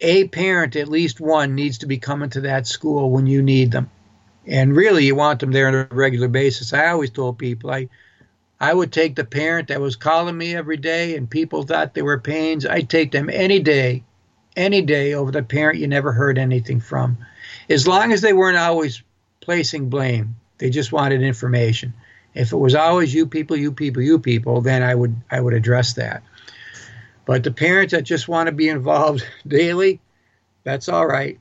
[0.00, 3.72] A parent, at least one, needs to be coming to that school when you need
[3.72, 3.90] them.
[4.46, 6.72] And really, you want them there on a regular basis.
[6.72, 7.88] I always told people, I
[8.60, 12.02] I would take the parent that was calling me every day and people thought they
[12.02, 12.66] were pains.
[12.66, 14.02] I'd take them any day,
[14.56, 17.18] any day over the parent you never heard anything from.
[17.70, 19.02] As long as they weren't always
[19.40, 21.94] placing blame, they just wanted information.
[22.34, 25.54] If it was always you people, you people, you people, then I would I would
[25.54, 26.22] address that.
[27.24, 30.00] But the parents that just want to be involved daily,
[30.64, 31.38] that's all right.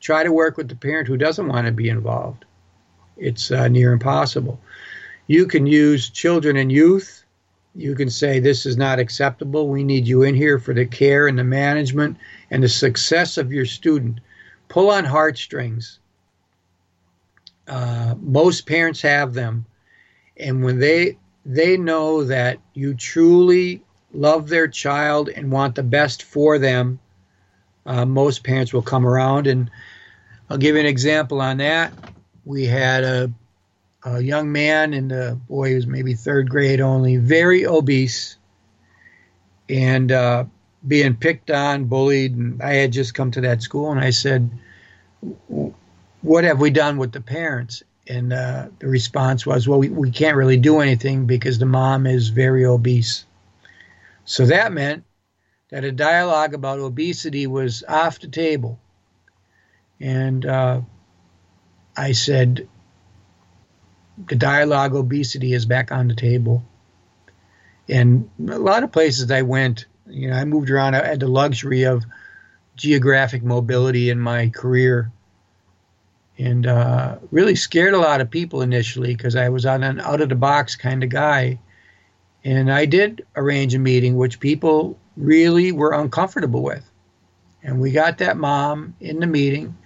[0.00, 2.44] Try to work with the parent who doesn't want to be involved.
[3.16, 4.60] It's uh, near impossible.
[5.26, 7.24] You can use children and youth.
[7.74, 9.68] You can say, This is not acceptable.
[9.68, 12.18] We need you in here for the care and the management
[12.50, 14.20] and the success of your student.
[14.68, 15.98] Pull on heartstrings.
[17.66, 19.66] Uh, most parents have them.
[20.36, 26.22] And when they they know that you truly love their child and want the best
[26.22, 26.98] for them,
[27.84, 29.46] uh, most parents will come around.
[29.46, 29.70] And
[30.50, 31.92] I'll give you an example on that.
[32.44, 33.32] We had a
[34.04, 38.36] a young man, and the boy was maybe third grade only, very obese,
[39.68, 40.44] and uh,
[40.86, 42.36] being picked on, bullied.
[42.36, 44.48] And I had just come to that school, and I said,
[46.22, 50.10] "What have we done with the parents?" And uh, the response was, "Well, we, we
[50.10, 53.26] can't really do anything because the mom is very obese."
[54.24, 55.04] So that meant
[55.70, 58.78] that a dialogue about obesity was off the table.
[60.00, 60.82] And uh,
[61.96, 62.68] I said,
[64.28, 66.64] the dialogue obesity is back on the table.
[67.88, 70.94] And a lot of places I went, you know, I moved around.
[70.94, 72.04] I had the luxury of
[72.76, 75.10] geographic mobility in my career
[76.38, 80.20] and uh, really scared a lot of people initially because I was on an out
[80.20, 81.58] of the box kind of guy.
[82.44, 86.88] And I did arrange a meeting which people really were uncomfortable with.
[87.62, 89.76] And we got that mom in the meeting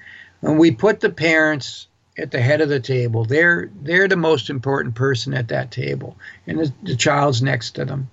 [0.42, 1.86] and we put the parents
[2.18, 3.24] at the head of the table.
[3.24, 7.84] They're they're the most important person at that table, and the, the child's next to
[7.84, 8.10] them.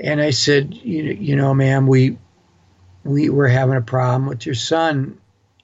[0.00, 2.18] And I said, you, you know, ma'am, we
[3.04, 5.18] we were having a problem with your son.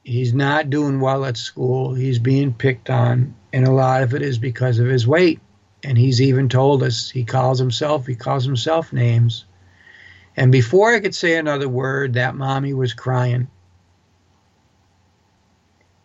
[0.05, 1.95] He's not doing well at school.
[1.95, 5.41] He's being picked on, and a lot of it is because of his weight.
[5.83, 9.45] And he's even told us he calls himself he calls himself names.
[10.37, 13.49] And before I could say another word, that mommy was crying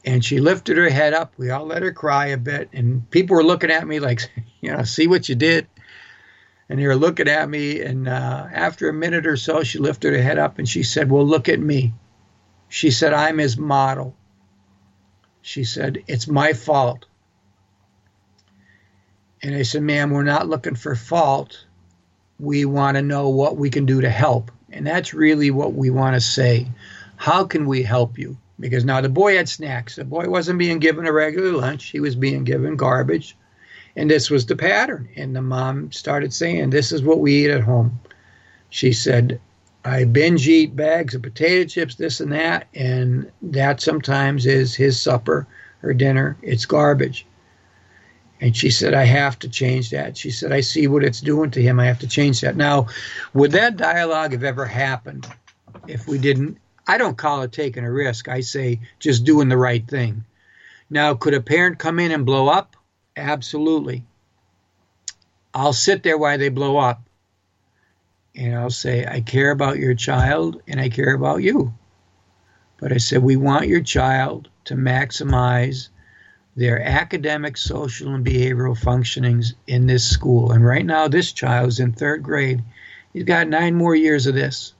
[0.05, 1.33] and she lifted her head up.
[1.37, 4.29] We all let her cry a bit, and people were looking at me like,
[4.61, 5.67] you know, see what you did.
[6.67, 10.13] And they were looking at me, and uh, after a minute or so, she lifted
[10.13, 11.93] her head up and she said, "Well, look at me."
[12.69, 14.15] She said, "I'm his model."
[15.41, 17.05] She said, "It's my fault."
[19.43, 21.65] And I said, "Ma'am, we're not looking for fault.
[22.39, 25.89] We want to know what we can do to help." And that's really what we
[25.89, 26.71] want to say.
[27.17, 28.37] How can we help you?
[28.59, 29.95] because now the boy had snacks.
[29.95, 33.35] The boy wasn't being given a regular lunch, he was being given garbage.
[33.95, 35.09] And this was the pattern.
[35.15, 37.99] And the mom started saying, This is what we eat at home.
[38.69, 39.41] She said,
[39.85, 42.67] I binge eat bags of potato chips, this and that.
[42.73, 45.47] And that sometimes is his supper
[45.83, 46.37] or dinner.
[46.41, 47.25] It's garbage.
[48.41, 50.17] And she said, I have to change that.
[50.17, 51.79] She said, I see what it's doing to him.
[51.79, 52.55] I have to change that.
[52.55, 52.87] Now,
[53.33, 55.27] would that dialogue have ever happened
[55.87, 56.57] if we didn't
[56.89, 58.27] I don't call it taking a risk.
[58.29, 60.23] I say just doing the right thing.
[60.89, 62.75] Now, could a parent come in and blow up?
[63.15, 64.03] Absolutely.
[65.53, 67.03] I'll sit there while they blow up.
[68.39, 71.73] And I'll say, I care about your child and I care about you.
[72.77, 75.89] But I said, we want your child to maximize
[76.55, 80.53] their academic, social, and behavioral functionings in this school.
[80.53, 82.63] And right now, this child is in third grade.
[83.11, 84.73] He's got nine more years of this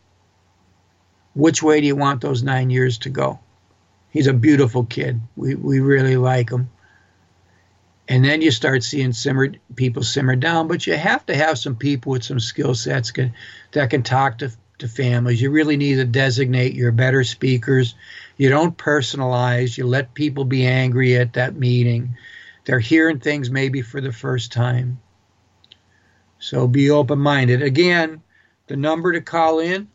[1.34, 3.40] which way do you want those nine years to go?
[4.10, 5.22] He's a beautiful kid.
[5.36, 6.70] We, we really like him.
[8.10, 11.76] And then you start seeing simmer, people simmer down, but you have to have some
[11.76, 13.36] people with some skill sets can,
[13.74, 15.40] that can talk to, to families.
[15.40, 17.94] You really need to designate your better speakers.
[18.36, 19.78] You don't personalize.
[19.78, 22.18] You let people be angry at that meeting.
[22.66, 25.00] They're hearing things maybe for the first time.
[26.40, 27.62] So be open minded.
[27.62, 28.24] Again,
[28.66, 29.88] the number to call in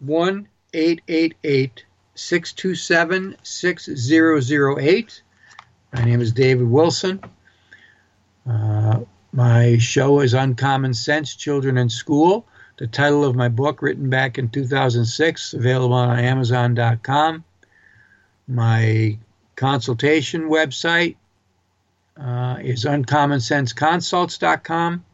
[0.00, 1.84] 1 888
[2.14, 5.22] 627 6008.
[5.92, 7.20] My name is David Wilson.
[8.48, 9.00] Uh,
[9.32, 12.46] my show is Uncommon Sense Children in School.
[12.78, 17.44] The title of my book, written back in 2006, available on Amazon.com.
[18.48, 19.18] My
[19.54, 21.16] consultation website
[22.16, 25.04] uh, is uncommonsenseconsults.com.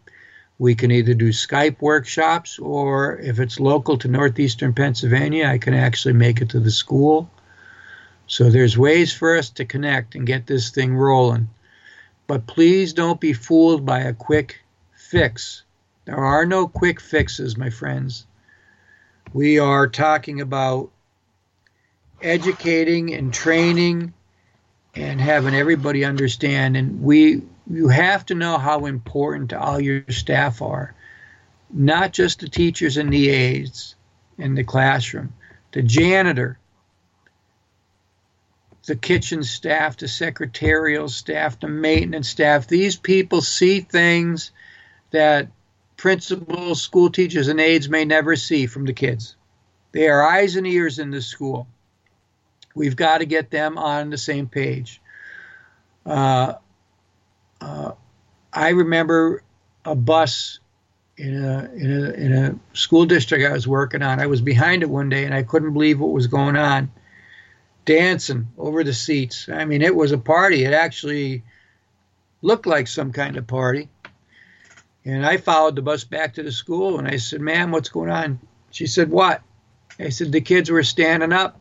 [0.60, 5.74] We can either do Skype workshops, or if it's local to northeastern Pennsylvania, I can
[5.74, 7.28] actually make it to the school.
[8.28, 11.48] So there's ways for us to connect and get this thing rolling.
[12.26, 14.60] But please don't be fooled by a quick
[14.94, 15.62] fix.
[16.04, 18.26] There are no quick fixes, my friends.
[19.32, 20.90] We are talking about
[22.20, 24.12] educating and training
[24.94, 26.76] and having everybody understand.
[26.76, 30.94] And we, you have to know how important all your staff are,
[31.70, 33.94] not just the teachers and the aides
[34.36, 35.32] in the classroom,
[35.72, 36.58] the janitor,
[38.88, 42.66] the kitchen staff, the secretarial staff, the maintenance staff.
[42.66, 44.50] These people see things
[45.10, 45.48] that
[45.98, 49.36] principals, school teachers, and aides may never see from the kids.
[49.92, 51.66] They are eyes and ears in the school.
[52.74, 55.02] We've got to get them on the same page.
[56.06, 56.54] Uh,
[57.60, 57.92] uh,
[58.52, 59.42] I remember
[59.84, 60.60] a bus
[61.18, 64.18] in a, in a in a school district I was working on.
[64.18, 66.90] I was behind it one day and I couldn't believe what was going on.
[67.88, 69.48] Dancing over the seats.
[69.48, 70.64] I mean, it was a party.
[70.64, 71.42] It actually
[72.42, 73.88] looked like some kind of party.
[75.04, 78.10] And I followed the bus back to the school and I said, Ma'am, what's going
[78.10, 78.40] on?
[78.70, 79.42] She said, What?
[79.98, 81.58] I said, The kids were standing up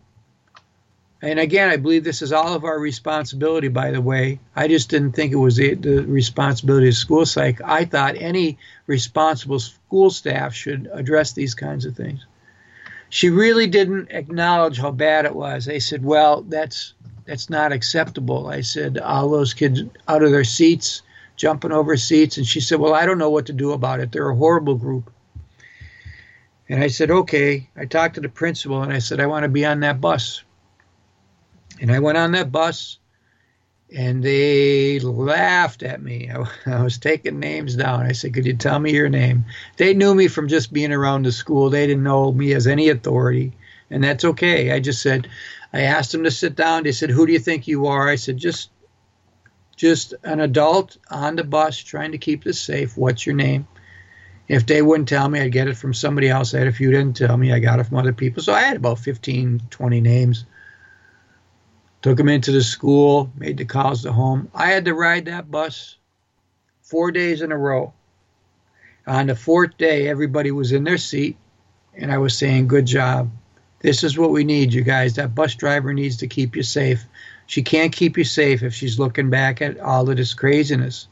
[1.22, 4.40] and again, I believe this is all of our responsibility, by the way.
[4.56, 7.60] I just didn't think it was the, the, responsibility of school psych.
[7.62, 12.26] I thought any responsible school staff should address these kinds of things.
[13.10, 15.68] She really didn't acknowledge how bad it was.
[15.70, 16.94] I said, Well, that's
[17.26, 18.48] that's not acceptable.
[18.48, 21.02] I said, all those kids out of their seats,
[21.36, 22.38] jumping over seats.
[22.38, 24.12] And she said, Well, I don't know what to do about it.
[24.12, 25.12] They're a horrible group.
[26.70, 27.70] And I said, Okay.
[27.76, 30.44] I talked to the principal and I said, I want to be on that bus.
[31.80, 32.98] And I went on that bus
[33.96, 36.30] and they laughed at me.
[36.30, 38.06] I, I, was taking names down.
[38.06, 39.46] I said, Could you tell me your name?
[39.78, 41.70] They knew me from just being around the school.
[41.70, 43.54] They didn't know me as any authority.
[43.90, 44.72] And that's okay.
[44.72, 45.30] I just said,
[45.72, 46.84] I asked them to sit down.
[46.84, 48.10] They said, Who do you think you are?
[48.10, 48.70] I said, Just
[49.76, 52.98] just an adult on the bus trying to keep this safe.
[52.98, 53.68] What's your name?
[54.48, 56.54] If they wouldn't tell me, I'd get it from somebody else.
[56.54, 57.54] I had a few didn't tell me.
[57.54, 58.42] I got it from other people.
[58.42, 60.46] So I had about 15, 20 names
[62.02, 64.50] took him into the school, made the calls to home.
[64.54, 65.96] I had to ride that bus
[66.82, 67.94] four days in a row.
[69.08, 71.38] On the fourth day, everybody was in their seat,
[71.96, 73.32] and I was saying, Good job.
[73.80, 75.16] This is what we need, you guys.
[75.16, 77.06] That bus driver needs to keep you safe.
[77.46, 81.08] She can't keep you safe if she's looking back at all of this craziness.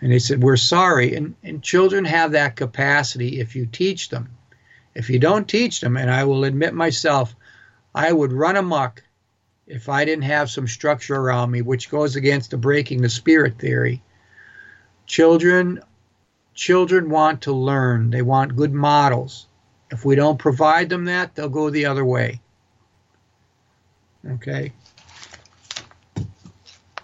[0.00, 1.14] And they said, We're sorry.
[1.14, 4.30] And, and children have that capacity if you teach them.
[4.94, 7.36] If you don't teach them, and I will admit myself,
[7.94, 9.02] I would run amok
[9.68, 13.58] if I didn't have some structure around me, which goes against the breaking the spirit
[13.58, 14.02] theory.
[15.06, 15.80] Children
[16.54, 18.10] children want to learn.
[18.10, 19.46] They want good models.
[19.90, 22.40] If we don't provide them that, they'll go the other way.
[24.28, 24.72] Okay.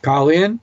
[0.02, 0.58] Call in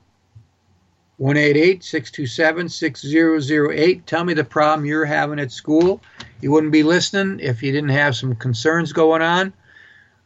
[1.20, 4.06] 188-627-6008.
[4.06, 6.02] Tell me the problem you're having at school.
[6.40, 9.54] You wouldn't be listening if you didn't have some concerns going on.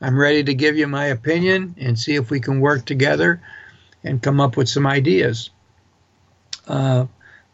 [0.01, 3.41] I'm ready to give you my opinion and see if we can work together
[4.05, 5.51] and come up with some ideas.
[6.67, 7.07] Uh,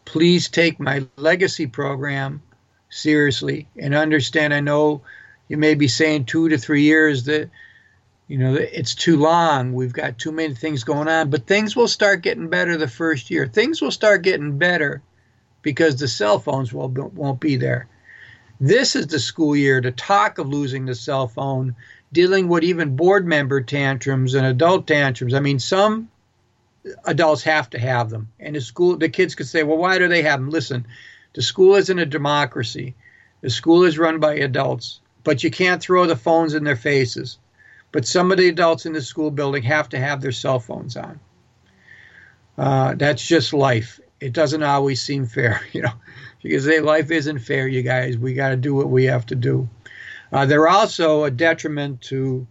[0.05, 2.41] please take my legacy program
[2.89, 4.53] seriously and understand.
[4.53, 5.01] I know
[5.47, 7.49] you may be saying two to three years that
[8.27, 9.73] you know it's too long.
[9.73, 13.29] We've got too many things going on, but things will start getting better the first
[13.29, 13.47] year.
[13.47, 15.01] Things will start getting better
[15.61, 17.87] because the cell phones will, won't be there.
[18.59, 21.75] This is the school year to talk of losing the cell phone
[22.13, 25.33] dealing with even board member tantrums and adult tantrums.
[25.33, 26.09] I mean, some
[27.05, 30.07] adults have to have them, and the school, the kids could say, "Well, why do
[30.07, 30.87] they have them?" Listen,
[31.33, 32.95] the school isn't a democracy.
[33.41, 37.39] The school is run by adults, but you can't throw the phones in their faces.
[37.91, 40.95] But some of the adults in the school building have to have their cell phones
[40.95, 41.19] on.
[42.57, 43.99] Uh, that's just life.
[44.19, 45.93] It doesn't always seem fair, you know.
[46.41, 48.17] Because say life isn't fair, you guys.
[48.17, 49.69] We got to do what we have to do.
[50.33, 52.47] Uh, they're also a detriment to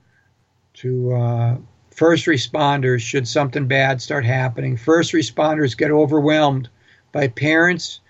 [0.75, 1.57] to uh,
[1.91, 4.77] first responders should something bad start happening.
[4.77, 6.69] First responders get overwhelmed
[7.11, 8.01] by parents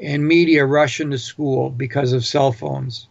[0.00, 3.08] and media rushing to school because of cell phones.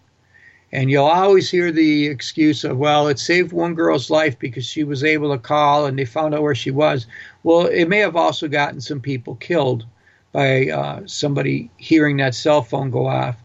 [0.71, 4.83] And you'll always hear the excuse of, well, it saved one girl's life because she
[4.83, 7.05] was able to call and they found out where she was.
[7.43, 9.85] Well, it may have also gotten some people killed
[10.31, 13.42] by uh, somebody hearing that cell phone go off.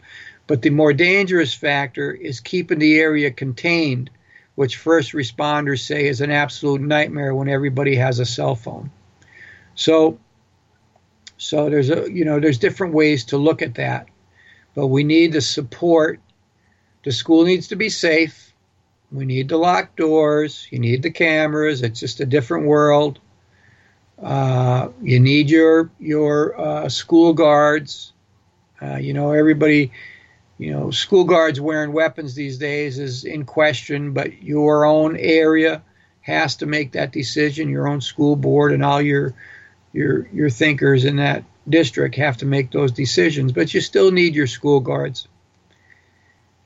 [0.49, 4.11] But the more dangerous factor is keeping the area contained,
[4.57, 8.91] which first responders say is an absolute nightmare when everybody has a cell phone.
[9.77, 10.19] So,
[11.37, 14.09] so there's a you know there's different ways to look at that,
[14.75, 16.19] but we need the support
[17.05, 18.53] the school needs to be safe.
[19.11, 20.67] We need the locked doors.
[20.71, 21.83] You need the cameras.
[21.83, 23.19] It's just a different world.
[24.23, 28.13] Uh, you need your your uh, school guards.
[28.83, 29.93] Uh, you know, everybody,
[30.59, 35.83] you know, school guards wearing weapons these days is in question, but your own area
[36.21, 37.69] has to make that decision.
[37.69, 39.35] Your own school board and all your
[39.93, 43.53] your your thinkers in that district have to make those decisions.
[43.53, 45.29] But you still need your school guards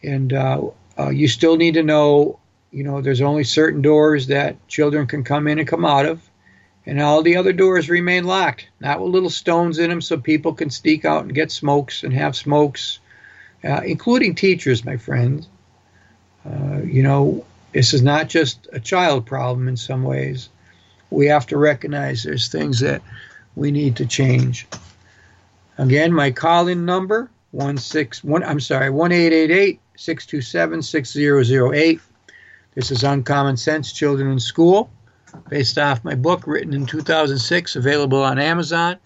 [0.03, 0.63] and uh,
[0.99, 2.39] uh, you still need to know,
[2.71, 6.29] you know, there's only certain doors that children can come in and come out of,
[6.85, 10.55] and all the other doors remain locked, not with little stones in them, so people
[10.55, 12.99] can sneak out and get smokes and have smokes,
[13.65, 15.49] uh, including teachers, my friends.
[16.45, 20.49] Uh, you know, this is not just a child problem in some ways.
[21.11, 23.03] We have to recognize there's things that
[23.55, 24.67] we need to change.
[25.79, 28.43] Again, my call-in number one six one.
[28.43, 32.01] I'm sorry, one eight eight eight 627 6008.
[32.75, 34.91] This is Uncommon Sense Children in School,
[35.49, 38.97] based off my book written in 2006, available on Amazon.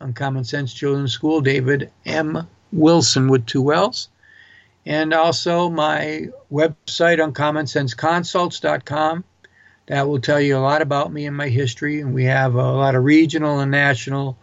[0.00, 2.46] Uncommon Sense Children in School, David M.
[2.76, 4.08] Wilson with two L's.
[4.84, 9.24] And also my website, uncommonsenseconsults.com.
[9.86, 12.00] That will tell you a lot about me and my history.
[12.00, 14.36] And we have a lot of regional and national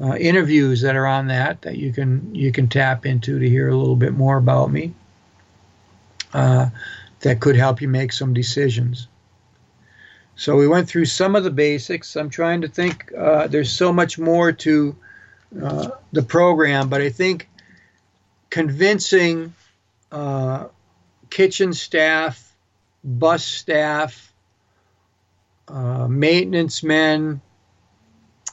[0.00, 3.68] uh, interviews that are on that that you can you can tap into to hear
[3.68, 4.94] a little bit more about me
[6.32, 6.68] uh,
[7.20, 9.08] that could help you make some decisions.
[10.36, 12.14] So we went through some of the basics.
[12.14, 13.12] I'm trying to think.
[13.12, 14.94] Uh, there's so much more to
[15.60, 17.47] uh, the program, but I think
[18.50, 19.54] convincing
[20.10, 20.68] uh,
[21.30, 22.54] kitchen staff,
[23.04, 24.32] bus staff,
[25.68, 27.40] uh, maintenance men,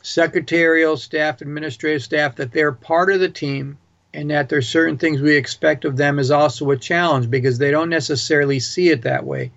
[0.01, 3.77] secretarial staff, administrative staff that they're part of the team
[4.13, 7.71] and that there's certain things we expect of them is also a challenge because they
[7.71, 9.51] don't necessarily see it that way.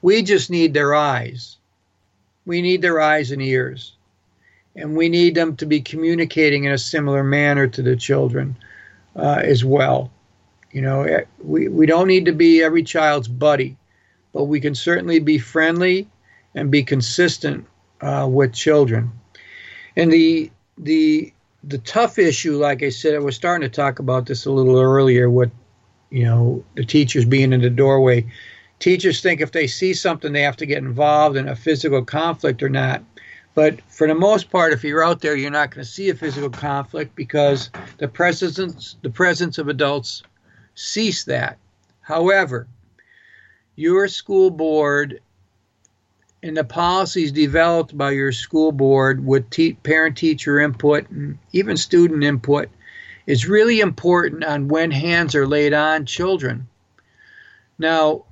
[0.00, 1.56] We just need their eyes.
[2.44, 3.92] We need their eyes and ears.
[4.74, 8.56] And we need them to be communicating in a similar manner to the children
[9.16, 10.10] uh, as well.
[10.70, 13.76] You know, eh, we, we don't need to be every child's buddy,
[14.32, 16.08] but we can certainly be friendly
[16.54, 17.66] and be consistent
[18.00, 19.12] uh, with children.
[19.96, 21.32] And the the
[21.64, 24.80] the tough issue, like I said, I was starting to talk about this a little
[24.80, 25.28] earlier.
[25.28, 25.50] What
[26.12, 28.26] you know, the teachers being in the doorway.
[28.78, 32.62] Teachers think if they see something, they have to get involved in a physical conflict
[32.62, 33.02] or not.
[33.54, 36.14] But for the most part, if you're out there, you're not going to see a
[36.14, 40.22] physical conflict because the presence the presence of adults
[40.74, 41.58] cease that.
[42.00, 42.66] However,
[43.76, 45.20] your school board
[46.42, 51.76] and the policies developed by your school board with te- parent teacher input and even
[51.76, 52.68] student input
[53.26, 56.66] is really important on when hands are laid on children.
[57.78, 58.24] Now,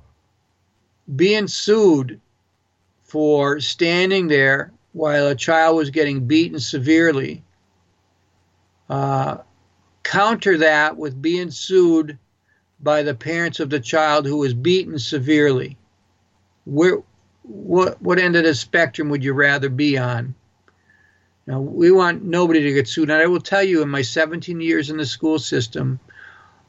[1.15, 2.19] being sued
[3.03, 7.43] for standing there while a child was getting beaten severely,
[8.89, 9.37] uh,
[10.03, 12.17] counter that with being sued
[12.81, 15.77] by the parents of the child who was beaten severely.
[16.65, 17.01] Where,
[17.43, 20.35] what what end of the spectrum would you rather be on?
[21.47, 23.09] Now, we want nobody to get sued.
[23.09, 25.99] And I will tell you, in my 17 years in the school system,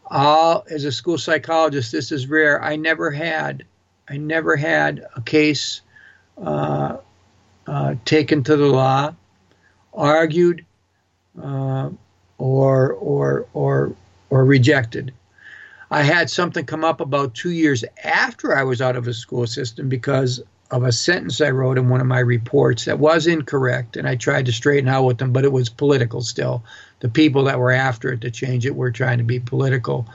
[0.06, 2.62] all as a school psychologist, this is rare.
[2.62, 3.64] I never had,
[4.08, 5.82] I never had a case
[6.38, 6.96] uh,
[7.66, 9.14] uh, taken to the law,
[9.94, 10.64] argued,
[11.42, 11.90] uh,
[12.38, 13.94] or or or
[14.30, 15.12] or rejected.
[15.90, 19.46] I had something come up about two years after I was out of the school
[19.46, 23.98] system because of a sentence I wrote in one of my reports that was incorrect,
[23.98, 26.64] and I tried to straighten out with them, but it was political still.
[27.00, 30.06] The people that were after it to change it were trying to be political.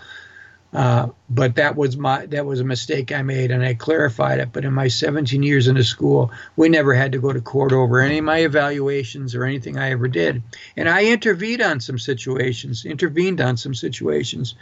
[0.74, 4.50] Uh, but that was my that was a mistake I made, and I clarified it.
[4.52, 7.72] But in my 17 years in the school, we never had to go to court
[7.72, 10.44] over any of my evaluations or anything I ever did.
[10.76, 14.56] And I intervened on some situations, intervened on some situations,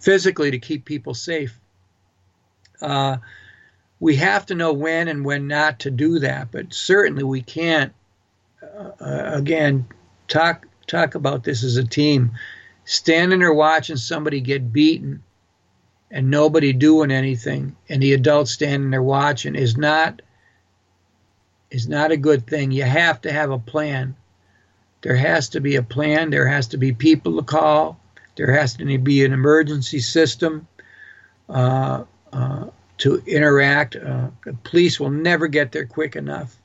[0.00, 1.58] physically to keep people safe.
[2.82, 3.18] Uh,
[4.00, 6.50] we have to know when and when not to do that.
[6.50, 7.92] But certainly we can't.
[8.62, 9.86] Uh, uh, again,
[10.26, 12.32] talk talk about this as a team.
[12.84, 15.22] standing there watching somebody get beaten
[16.16, 20.22] and nobody doing anything and the adults standing there watching is not
[21.70, 22.70] is not a good thing.
[22.70, 24.16] You have to have a plan.
[25.02, 26.30] There has to be a plan.
[26.30, 28.00] There has to be people to call.
[28.36, 30.66] There has to be an emergency system
[31.50, 33.96] uh, uh, to interact.
[33.96, 34.28] Uh,
[34.64, 36.56] police will never get there quick enough.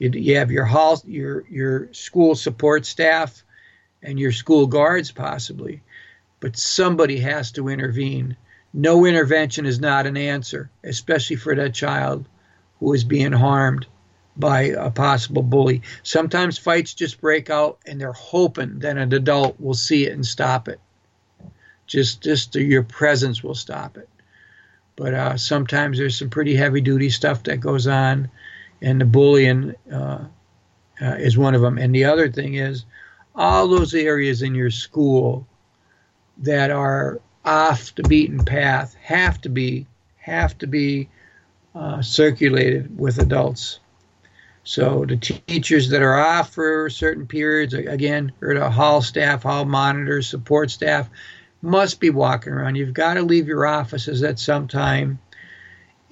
[0.00, 3.44] You, you have your hall, your your school support staff,
[4.02, 5.82] and your school guards possibly,
[6.40, 8.36] but somebody has to intervene.
[8.78, 12.28] No intervention is not an answer, especially for that child
[12.78, 13.88] who is being harmed
[14.36, 15.82] by a possible bully.
[16.04, 20.24] Sometimes fights just break out and they're hoping that an adult will see it and
[20.24, 20.78] stop it.
[21.88, 24.08] Just just your presence will stop it.
[24.94, 28.30] But uh, sometimes there's some pretty heavy duty stuff that goes on,
[28.80, 30.24] and the bullying uh,
[31.02, 31.78] uh, is one of them.
[31.78, 32.84] And the other thing is,
[33.34, 35.48] all those areas in your school
[36.38, 39.86] that are off the beaten path have to be
[40.18, 41.08] have to be
[41.74, 43.80] uh, circulated with adults.
[44.64, 49.64] So the teachers that are off for certain periods, again, or the hall staff, hall
[49.64, 51.08] monitors, support staff,
[51.62, 52.74] must be walking around.
[52.74, 55.18] You've got to leave your offices at some time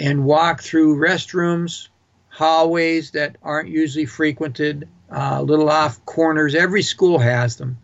[0.00, 1.88] and walk through restrooms,
[2.30, 6.54] hallways that aren't usually frequented, uh, little off corners.
[6.54, 7.76] Every school has them.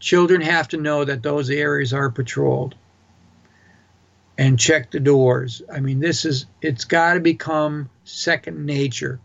[0.00, 2.74] Children have to know that those areas are patrolled
[4.38, 5.60] and check the doors.
[5.70, 9.20] I mean, this is, it's got to become second nature.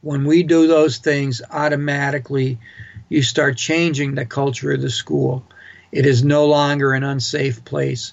[0.00, 2.58] When we do those things, automatically
[3.08, 5.46] you start changing the culture of the school.
[5.92, 8.12] It is no longer an unsafe place.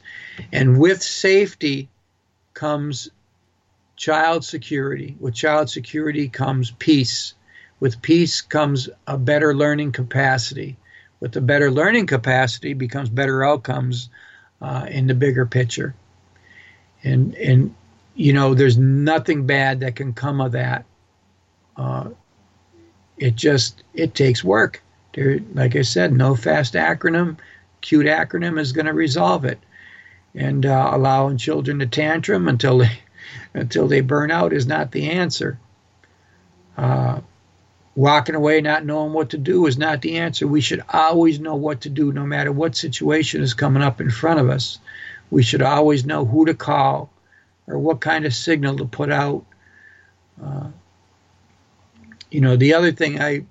[0.52, 1.90] And with safety
[2.54, 3.10] comes
[3.96, 5.16] child security.
[5.20, 7.34] With child security comes peace.
[7.80, 10.78] With peace comes a better learning capacity.
[11.24, 14.10] With the better learning capacity becomes better outcomes
[14.62, 15.96] uh, in the bigger picture.
[17.02, 17.74] And and
[18.14, 20.84] you know, there's nothing bad that can come of that.
[21.78, 22.10] Uh,
[23.18, 24.84] it just it takes work.
[25.14, 27.38] There, like I said, no fast acronym
[27.80, 29.60] cute acronym is going to resolve it.
[30.36, 33.00] And uh, allowing children to tantrum until they
[33.54, 35.58] until they burn out is not the answer.
[36.76, 37.22] Uh,
[37.96, 40.48] walking away not knowing what to do is not the answer.
[40.48, 44.10] We should always know what to do, no matter what situation is coming up in
[44.10, 44.80] front of us.
[45.30, 47.12] We should always know who to call
[47.68, 49.46] or what kind of signal to put out.
[50.44, 50.70] Uh,
[52.32, 53.46] you know, the other thing I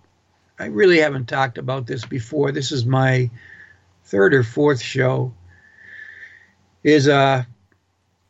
[0.59, 2.53] I really haven't talked about this before.
[2.53, 3.31] This is my
[4.05, 5.33] third or fourth show
[6.83, 7.45] is uh,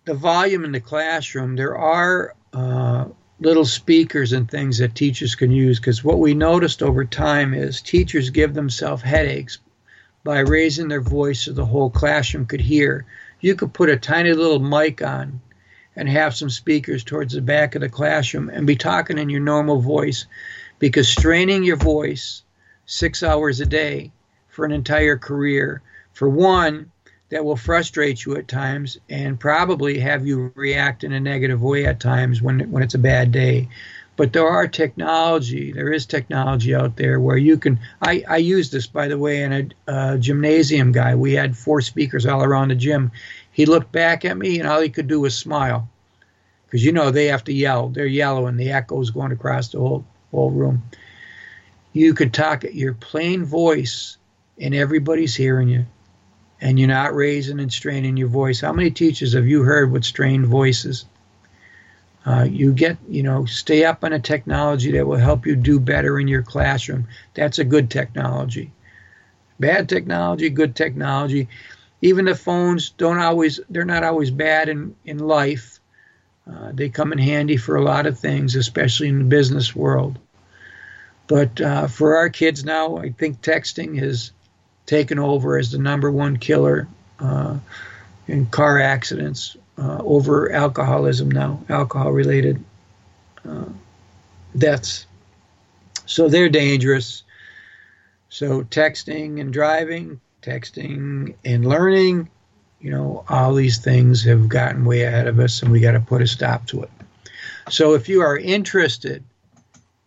[0.05, 1.57] the volume in the classroom.
[1.57, 3.07] There are uh,
[3.43, 7.83] little speakers and things that teachers can use because what we noticed over time is
[7.83, 9.59] teachers give themselves headaches
[10.23, 13.05] by raising their voice so the whole classroom could hear.
[13.41, 15.41] You could put a tiny little mic on
[15.97, 19.41] and have some speakers towards the back of the classroom and be talking in your
[19.41, 20.27] normal voice
[20.79, 22.45] because straining your voice
[22.87, 24.13] six hours a day
[24.47, 25.83] for an entire career.
[26.13, 26.92] For one,
[27.33, 31.87] that will frustrate you at times and probably have you react in a negative way
[31.87, 33.71] at times when when it's a bad day.
[34.17, 35.73] But there are technology.
[35.73, 37.81] There is technology out there where you can.
[38.03, 41.15] I, I use this, by the way, in a, gymnasium guy.
[41.15, 43.11] We had four speakers all around the gym.
[43.51, 45.89] He looked back at me, and all he could do was smile,
[46.67, 47.89] because you know they have to yell.
[47.89, 48.59] They're yelling.
[48.59, 50.83] The echoes going across the whole whole room.
[51.95, 54.19] You could talk at your plain voice
[54.61, 55.87] and everybody's hearing you
[56.63, 58.61] and you're not raising and straining your voice.
[58.61, 61.05] How many teachers have you heard with strained voices?
[62.25, 65.81] Uh, you get, you know, stay up on a technology that will help you do
[65.81, 67.09] better in your classroom.
[67.35, 68.71] That's a good technology.
[69.59, 71.49] Bad technology, good technology.
[72.01, 75.81] Even the phones don't always, they're not always bad in, in life.
[76.49, 80.17] Uh, they come in handy for a lot of things, especially in the business world.
[81.27, 84.31] But uh, for our kids now, I think texting is
[84.87, 87.59] taken over as the number one killer uh,
[88.27, 92.63] in car accidents uh, over alcoholism now, alcohol related
[93.49, 93.65] uh,
[94.57, 95.07] deaths.
[96.07, 97.23] So they're dangerous.
[98.29, 102.29] So texting and driving, texting and learning,
[102.81, 106.01] you know, all these things have gotten way ahead of us and we got to
[106.01, 106.91] put a stop to it.
[107.71, 109.23] So if you are interested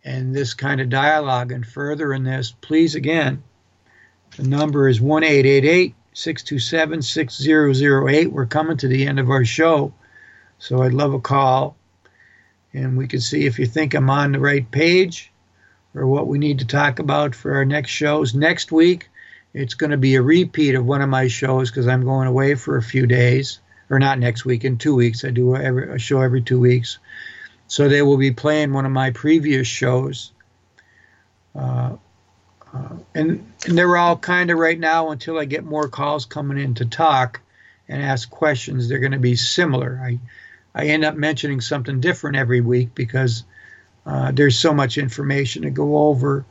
[0.04, 3.42] in this kind of dialogue and further in this, please again
[4.36, 8.32] the number is 1 627 6008.
[8.32, 9.92] We're coming to the end of our show,
[10.58, 11.76] so I'd love a call.
[12.72, 15.32] And we can see if you think I'm on the right page
[15.94, 18.34] or what we need to talk about for our next shows.
[18.34, 19.08] Next week
[19.54, 22.54] It's going to be a repeat of one of my shows because I'm going away
[22.56, 25.24] for a few days, or not next week, in two weeks.
[25.24, 26.98] I do every, a show every two weeks.
[27.66, 30.32] So they will be playing one of my previous shows.
[31.54, 31.96] Uh,
[32.74, 36.58] uh, and, and they're all kind of right now until I get more calls coming
[36.58, 37.40] in to talk
[37.88, 38.88] and ask questions.
[38.88, 40.00] They're going to be similar.
[40.02, 40.18] I
[40.74, 43.44] I end up mentioning something different every week because
[44.04, 46.44] uh, there's so much information to go over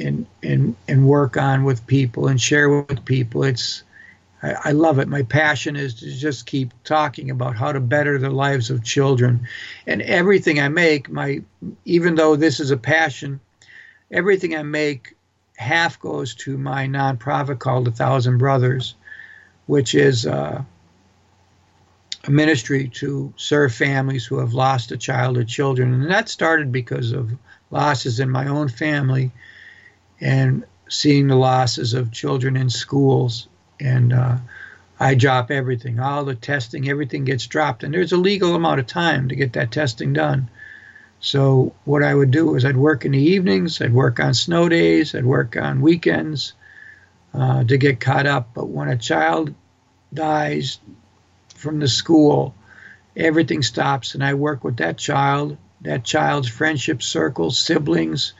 [0.00, 3.44] and and and work on with people and share with people.
[3.44, 3.84] It's
[4.42, 5.08] I, I love it.
[5.08, 9.46] My passion is to just keep talking about how to better the lives of children,
[9.86, 11.42] and everything I make, my
[11.84, 13.40] even though this is a passion,
[14.10, 15.14] everything I make
[15.58, 18.94] half goes to my nonprofit called A Thousand Brothers,
[19.66, 20.62] which is uh,
[22.24, 25.92] a ministry to serve families who have lost a child or children.
[25.92, 27.32] And that started because of
[27.70, 29.32] losses in my own family
[30.20, 33.48] and seeing the losses of children in schools.
[33.80, 34.36] And uh,
[35.00, 37.82] I drop everything, all the testing, everything gets dropped.
[37.82, 40.48] And there's a legal amount of time to get that testing done.
[41.20, 44.68] So what I would do is I'd work in the evenings, I'd work on snow
[44.68, 46.52] days, I'd work on weekends
[47.34, 48.50] uh, to get caught up.
[48.54, 49.54] But when a child
[50.14, 50.78] dies
[51.54, 52.54] from the school,
[53.16, 58.32] everything stops, and I work with that child, that child's friendship circle, siblings,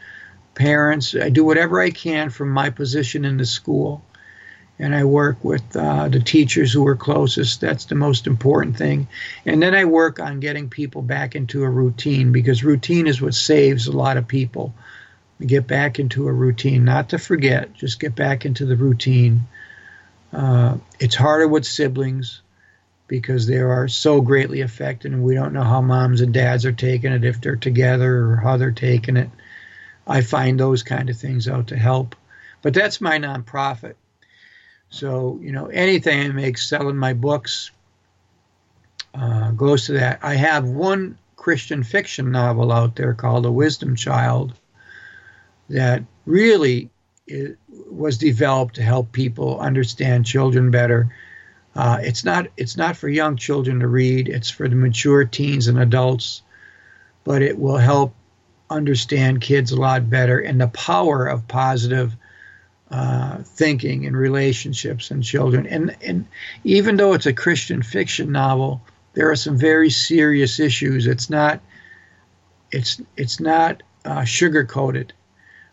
[0.54, 1.14] parents.
[1.14, 4.02] I do whatever I can from my position in the school
[4.78, 7.60] and I work with uh, the teachers who are closest.
[7.60, 9.08] That's the most important thing.
[9.44, 13.34] And then I work on getting people back into a routine because routine is what
[13.34, 14.72] saves a lot of people.
[15.44, 19.42] Get back into a routine, not to forget, just get back into the routine.
[20.32, 22.42] Uh, it's harder with siblings
[23.06, 26.72] because they are so greatly affected, and we don't know how moms and dads are
[26.72, 29.30] taking it, if they're together or how they're taking it.
[30.06, 32.14] I find those kind of things out to help.
[32.60, 33.94] But that's my nonprofit
[34.90, 37.70] so, you know, anything I make selling my books
[39.14, 40.20] uh, goes to that.
[40.22, 44.54] I have one Christian fiction novel out there called A Wisdom Child
[45.68, 46.90] that really
[47.90, 51.14] was developed to help people understand children better.
[51.74, 54.28] Uh, it's not it's not for young children to read.
[54.28, 56.42] It's for the mature teens and adults,
[57.24, 58.14] but it will help
[58.70, 62.14] understand kids a lot better and the power of positive
[62.90, 65.66] uh, thinking and relationships and children.
[65.66, 66.26] And, and
[66.64, 68.82] even though it's a Christian fiction novel,
[69.14, 71.06] there are some very serious issues.
[71.06, 71.60] It's not
[72.70, 75.12] it's it's not uh, sugar coated,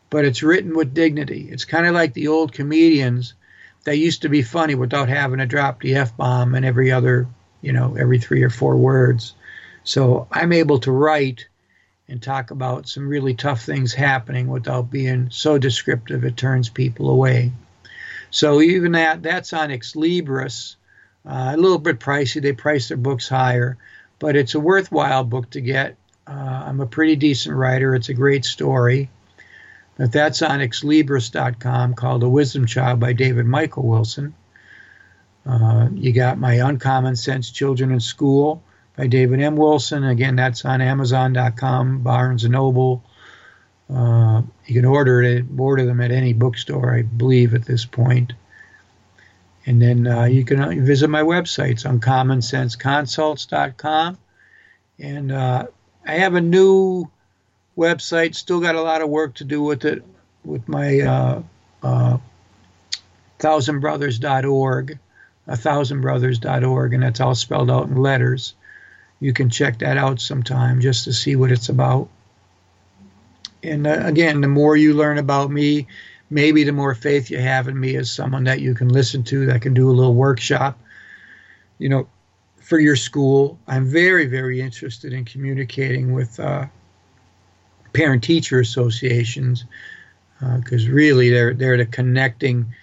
[0.10, 1.48] but it's written with dignity.
[1.50, 3.34] It's kind of like the old comedians
[3.84, 7.28] that used to be funny without having to drop the f bomb and every other
[7.62, 9.36] you know every three or four words.
[9.84, 11.48] So I'm able to write
[12.08, 17.10] and talk about some really tough things happening without being so descriptive it turns people
[17.10, 17.52] away.
[18.30, 20.76] So even that that's on Xlibris,
[21.26, 22.42] uh, a little bit pricey.
[22.42, 23.78] They price their books higher,
[24.20, 25.96] but it's a worthwhile book to get.
[26.28, 27.96] Uh, I'm a pretty decent writer.
[27.96, 29.10] It's a great story.
[29.98, 34.36] But that's on xlibris.com called The Wisdom Child by David Michael Wilson.
[35.46, 38.62] Uh, you got my Uncommon Sense Children in School
[38.96, 39.56] by David M.
[39.56, 40.04] Wilson.
[40.04, 43.04] Again, that's on Amazon.com, Barnes and Noble.
[43.94, 48.34] Uh, you can order it, order them at any bookstore, I believe, at this point.
[49.66, 54.18] And then uh, you can uh, visit my websites uncommonsenseconsults.com.
[54.98, 55.68] And uh,
[56.06, 57.10] I have a new
[57.78, 60.04] website, still got a lot of work to do with it,
[60.44, 61.44] with my uh,
[61.84, 62.18] uh,
[63.40, 64.98] thousandbrothers.org,
[65.48, 68.56] a thousandbrothers.org, and that's all spelled out in letters
[69.20, 72.10] you can check that out sometime just to see what it's about.
[73.64, 75.88] And uh, again, the more you learn about me,
[76.30, 79.46] maybe the more faith you have in me as someone that you can listen to,
[79.48, 80.78] that can do a little workshop,
[81.78, 82.08] you know,
[82.62, 83.60] for your school.
[83.68, 86.66] I'm very, very interested in communicating with uh,
[87.94, 89.66] parent teacher associations
[90.40, 92.74] because uh, really they're they're the connecting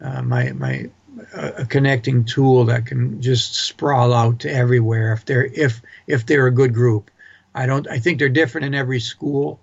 [0.00, 0.90] uh, my my
[1.32, 6.46] a, connecting tool that can just sprawl out to everywhere if they're if if they're
[6.46, 7.10] a good group.
[7.54, 7.88] I don't.
[7.88, 9.60] I think they're different in every school,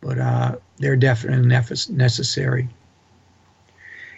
[0.00, 2.68] but uh, they're definitely necessary.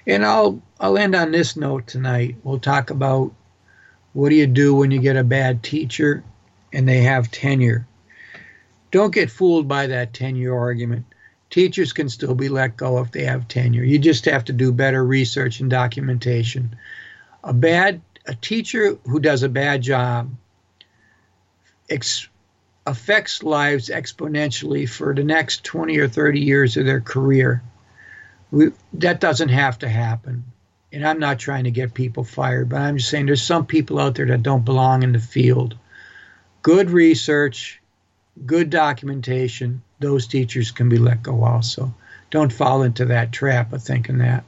[0.07, 2.37] And I'll I'll end on this note tonight.
[2.43, 3.33] We'll talk about
[4.13, 6.25] what do you do when you get a bad teacher
[6.73, 7.87] and they have tenure.
[8.91, 11.07] Don't get fooled by that tenure argument
[11.51, 13.83] teachers can still be let go if they have tenure.
[13.83, 16.77] You just have to do better research and documentation.
[17.45, 20.31] A bad a teacher who does a bad job
[21.89, 22.29] ex-
[22.87, 27.63] affects lives exponentially for the next 20 or 30 years of their career.
[28.51, 30.45] we, that doesn't have to happen.
[30.93, 33.99] And I'm not trying to get people fired, but I'm just saying there's some people
[34.01, 35.77] out there that don't belong in the field.
[36.63, 37.81] Good research,
[38.45, 41.95] good documentation, those teachers can be let go also.
[42.31, 44.45] Don't fall into that trap of thinking that.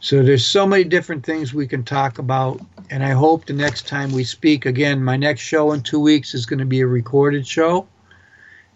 [0.00, 2.60] So there's so many different things we can talk about,
[2.90, 6.34] and I hope the next time we speak again, my next show in two weeks
[6.34, 7.88] is going to be a recorded show,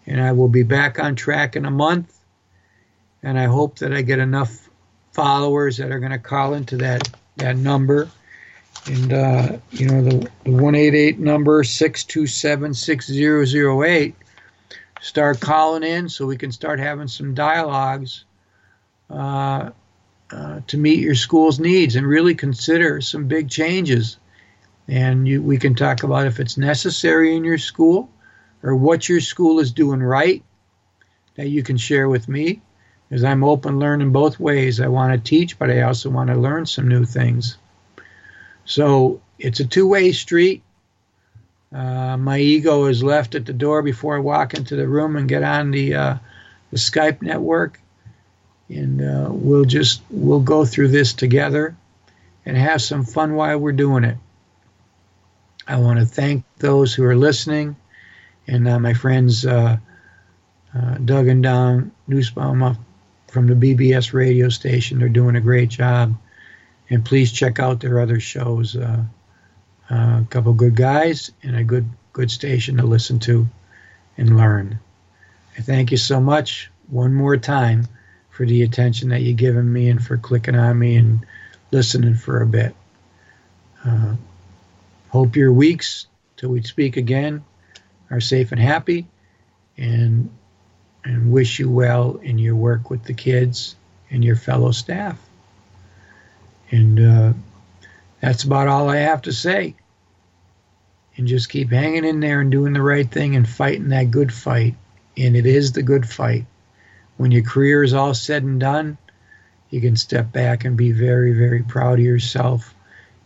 [0.05, 2.17] and I will be back on track in a month,
[3.21, 4.69] and I hope that I get enough
[5.13, 8.09] followers that are going to call into that that number,
[8.87, 13.45] and uh, you know the the one eight eight number six two seven six zero
[13.45, 14.15] zero eight.
[15.01, 18.23] Start calling in so we can start having some dialogues.
[19.09, 19.71] Uh,
[20.31, 24.17] uh, to meet your school's needs and really consider some big changes.
[24.87, 28.09] And you, we can talk about if it's necessary in your school
[28.63, 30.43] or what your school is doing right
[31.35, 32.61] that you can share with me.
[33.09, 34.79] Because I'm open learning both ways.
[34.79, 37.57] I want to teach, but I also want to learn some new things.
[38.63, 40.63] So it's a two way street.
[41.73, 45.29] Uh, my ego is left at the door before I walk into the room and
[45.29, 46.17] get on the, uh,
[46.71, 47.79] the Skype network
[48.71, 51.75] and uh, we'll just we'll go through this together
[52.45, 54.17] and have some fun while we're doing it.
[55.67, 57.75] I want to thank those who are listening,
[58.47, 59.77] and uh, my friends uh,
[60.73, 62.77] uh Doug and Don Nussbaum
[63.27, 64.99] from the BBS radio station.
[64.99, 66.15] They're doing a great job,
[66.89, 68.77] and please check out their other shows.
[69.91, 73.47] A couple good guys and a good good station to listen to
[74.17, 74.79] and learn.
[75.57, 77.87] I thank you so much one more time
[78.29, 81.25] for the attention that you've given me and for clicking on me and
[81.71, 82.73] listening for a bit.
[83.85, 84.15] Uh,
[85.09, 87.43] hope your weeks till we speak again
[88.09, 89.07] are safe and happy,
[89.77, 90.29] and
[91.03, 93.75] and wish you well in your work with the kids
[94.09, 95.19] and your fellow staff.
[96.69, 97.33] And uh,
[98.21, 99.75] that's about all I have to say.
[101.17, 104.33] And just keep hanging in there and doing the right thing and fighting that good
[104.33, 104.75] fight.
[105.17, 106.45] And it is the good fight
[107.21, 108.97] when your career is all said and done,
[109.69, 112.73] you can step back and be very, very proud of yourself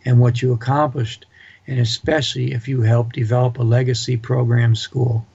[0.03, 1.25] and what you accomplished,
[1.65, 5.25] and especially if you help develop a legacy program school.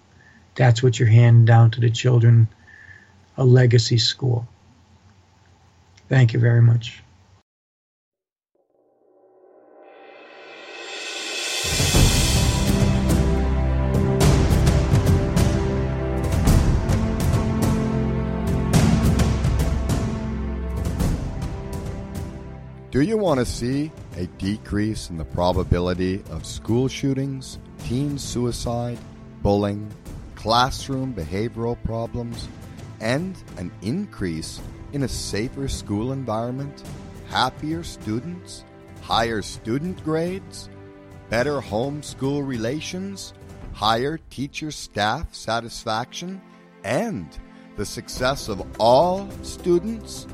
[0.56, 2.48] That's what you're handing down to the children
[3.38, 4.46] a legacy school.
[6.10, 7.02] Thank you very much.
[23.00, 28.98] Do you want to see a decrease in the probability of school shootings, teen suicide,
[29.42, 29.90] bullying,
[30.34, 32.46] classroom behavioral problems,
[33.00, 34.60] and an increase
[34.92, 36.82] in a safer school environment,
[37.30, 38.64] happier students,
[39.00, 40.68] higher student grades,
[41.30, 43.32] better home school relations,
[43.72, 46.38] higher teacher staff satisfaction,
[46.84, 47.38] and
[47.78, 50.26] the success of all students?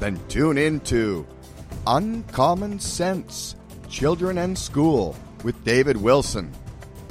[0.00, 1.24] Then tune in to
[1.86, 3.56] Uncommon Sense
[3.88, 6.52] Children and School with David Wilson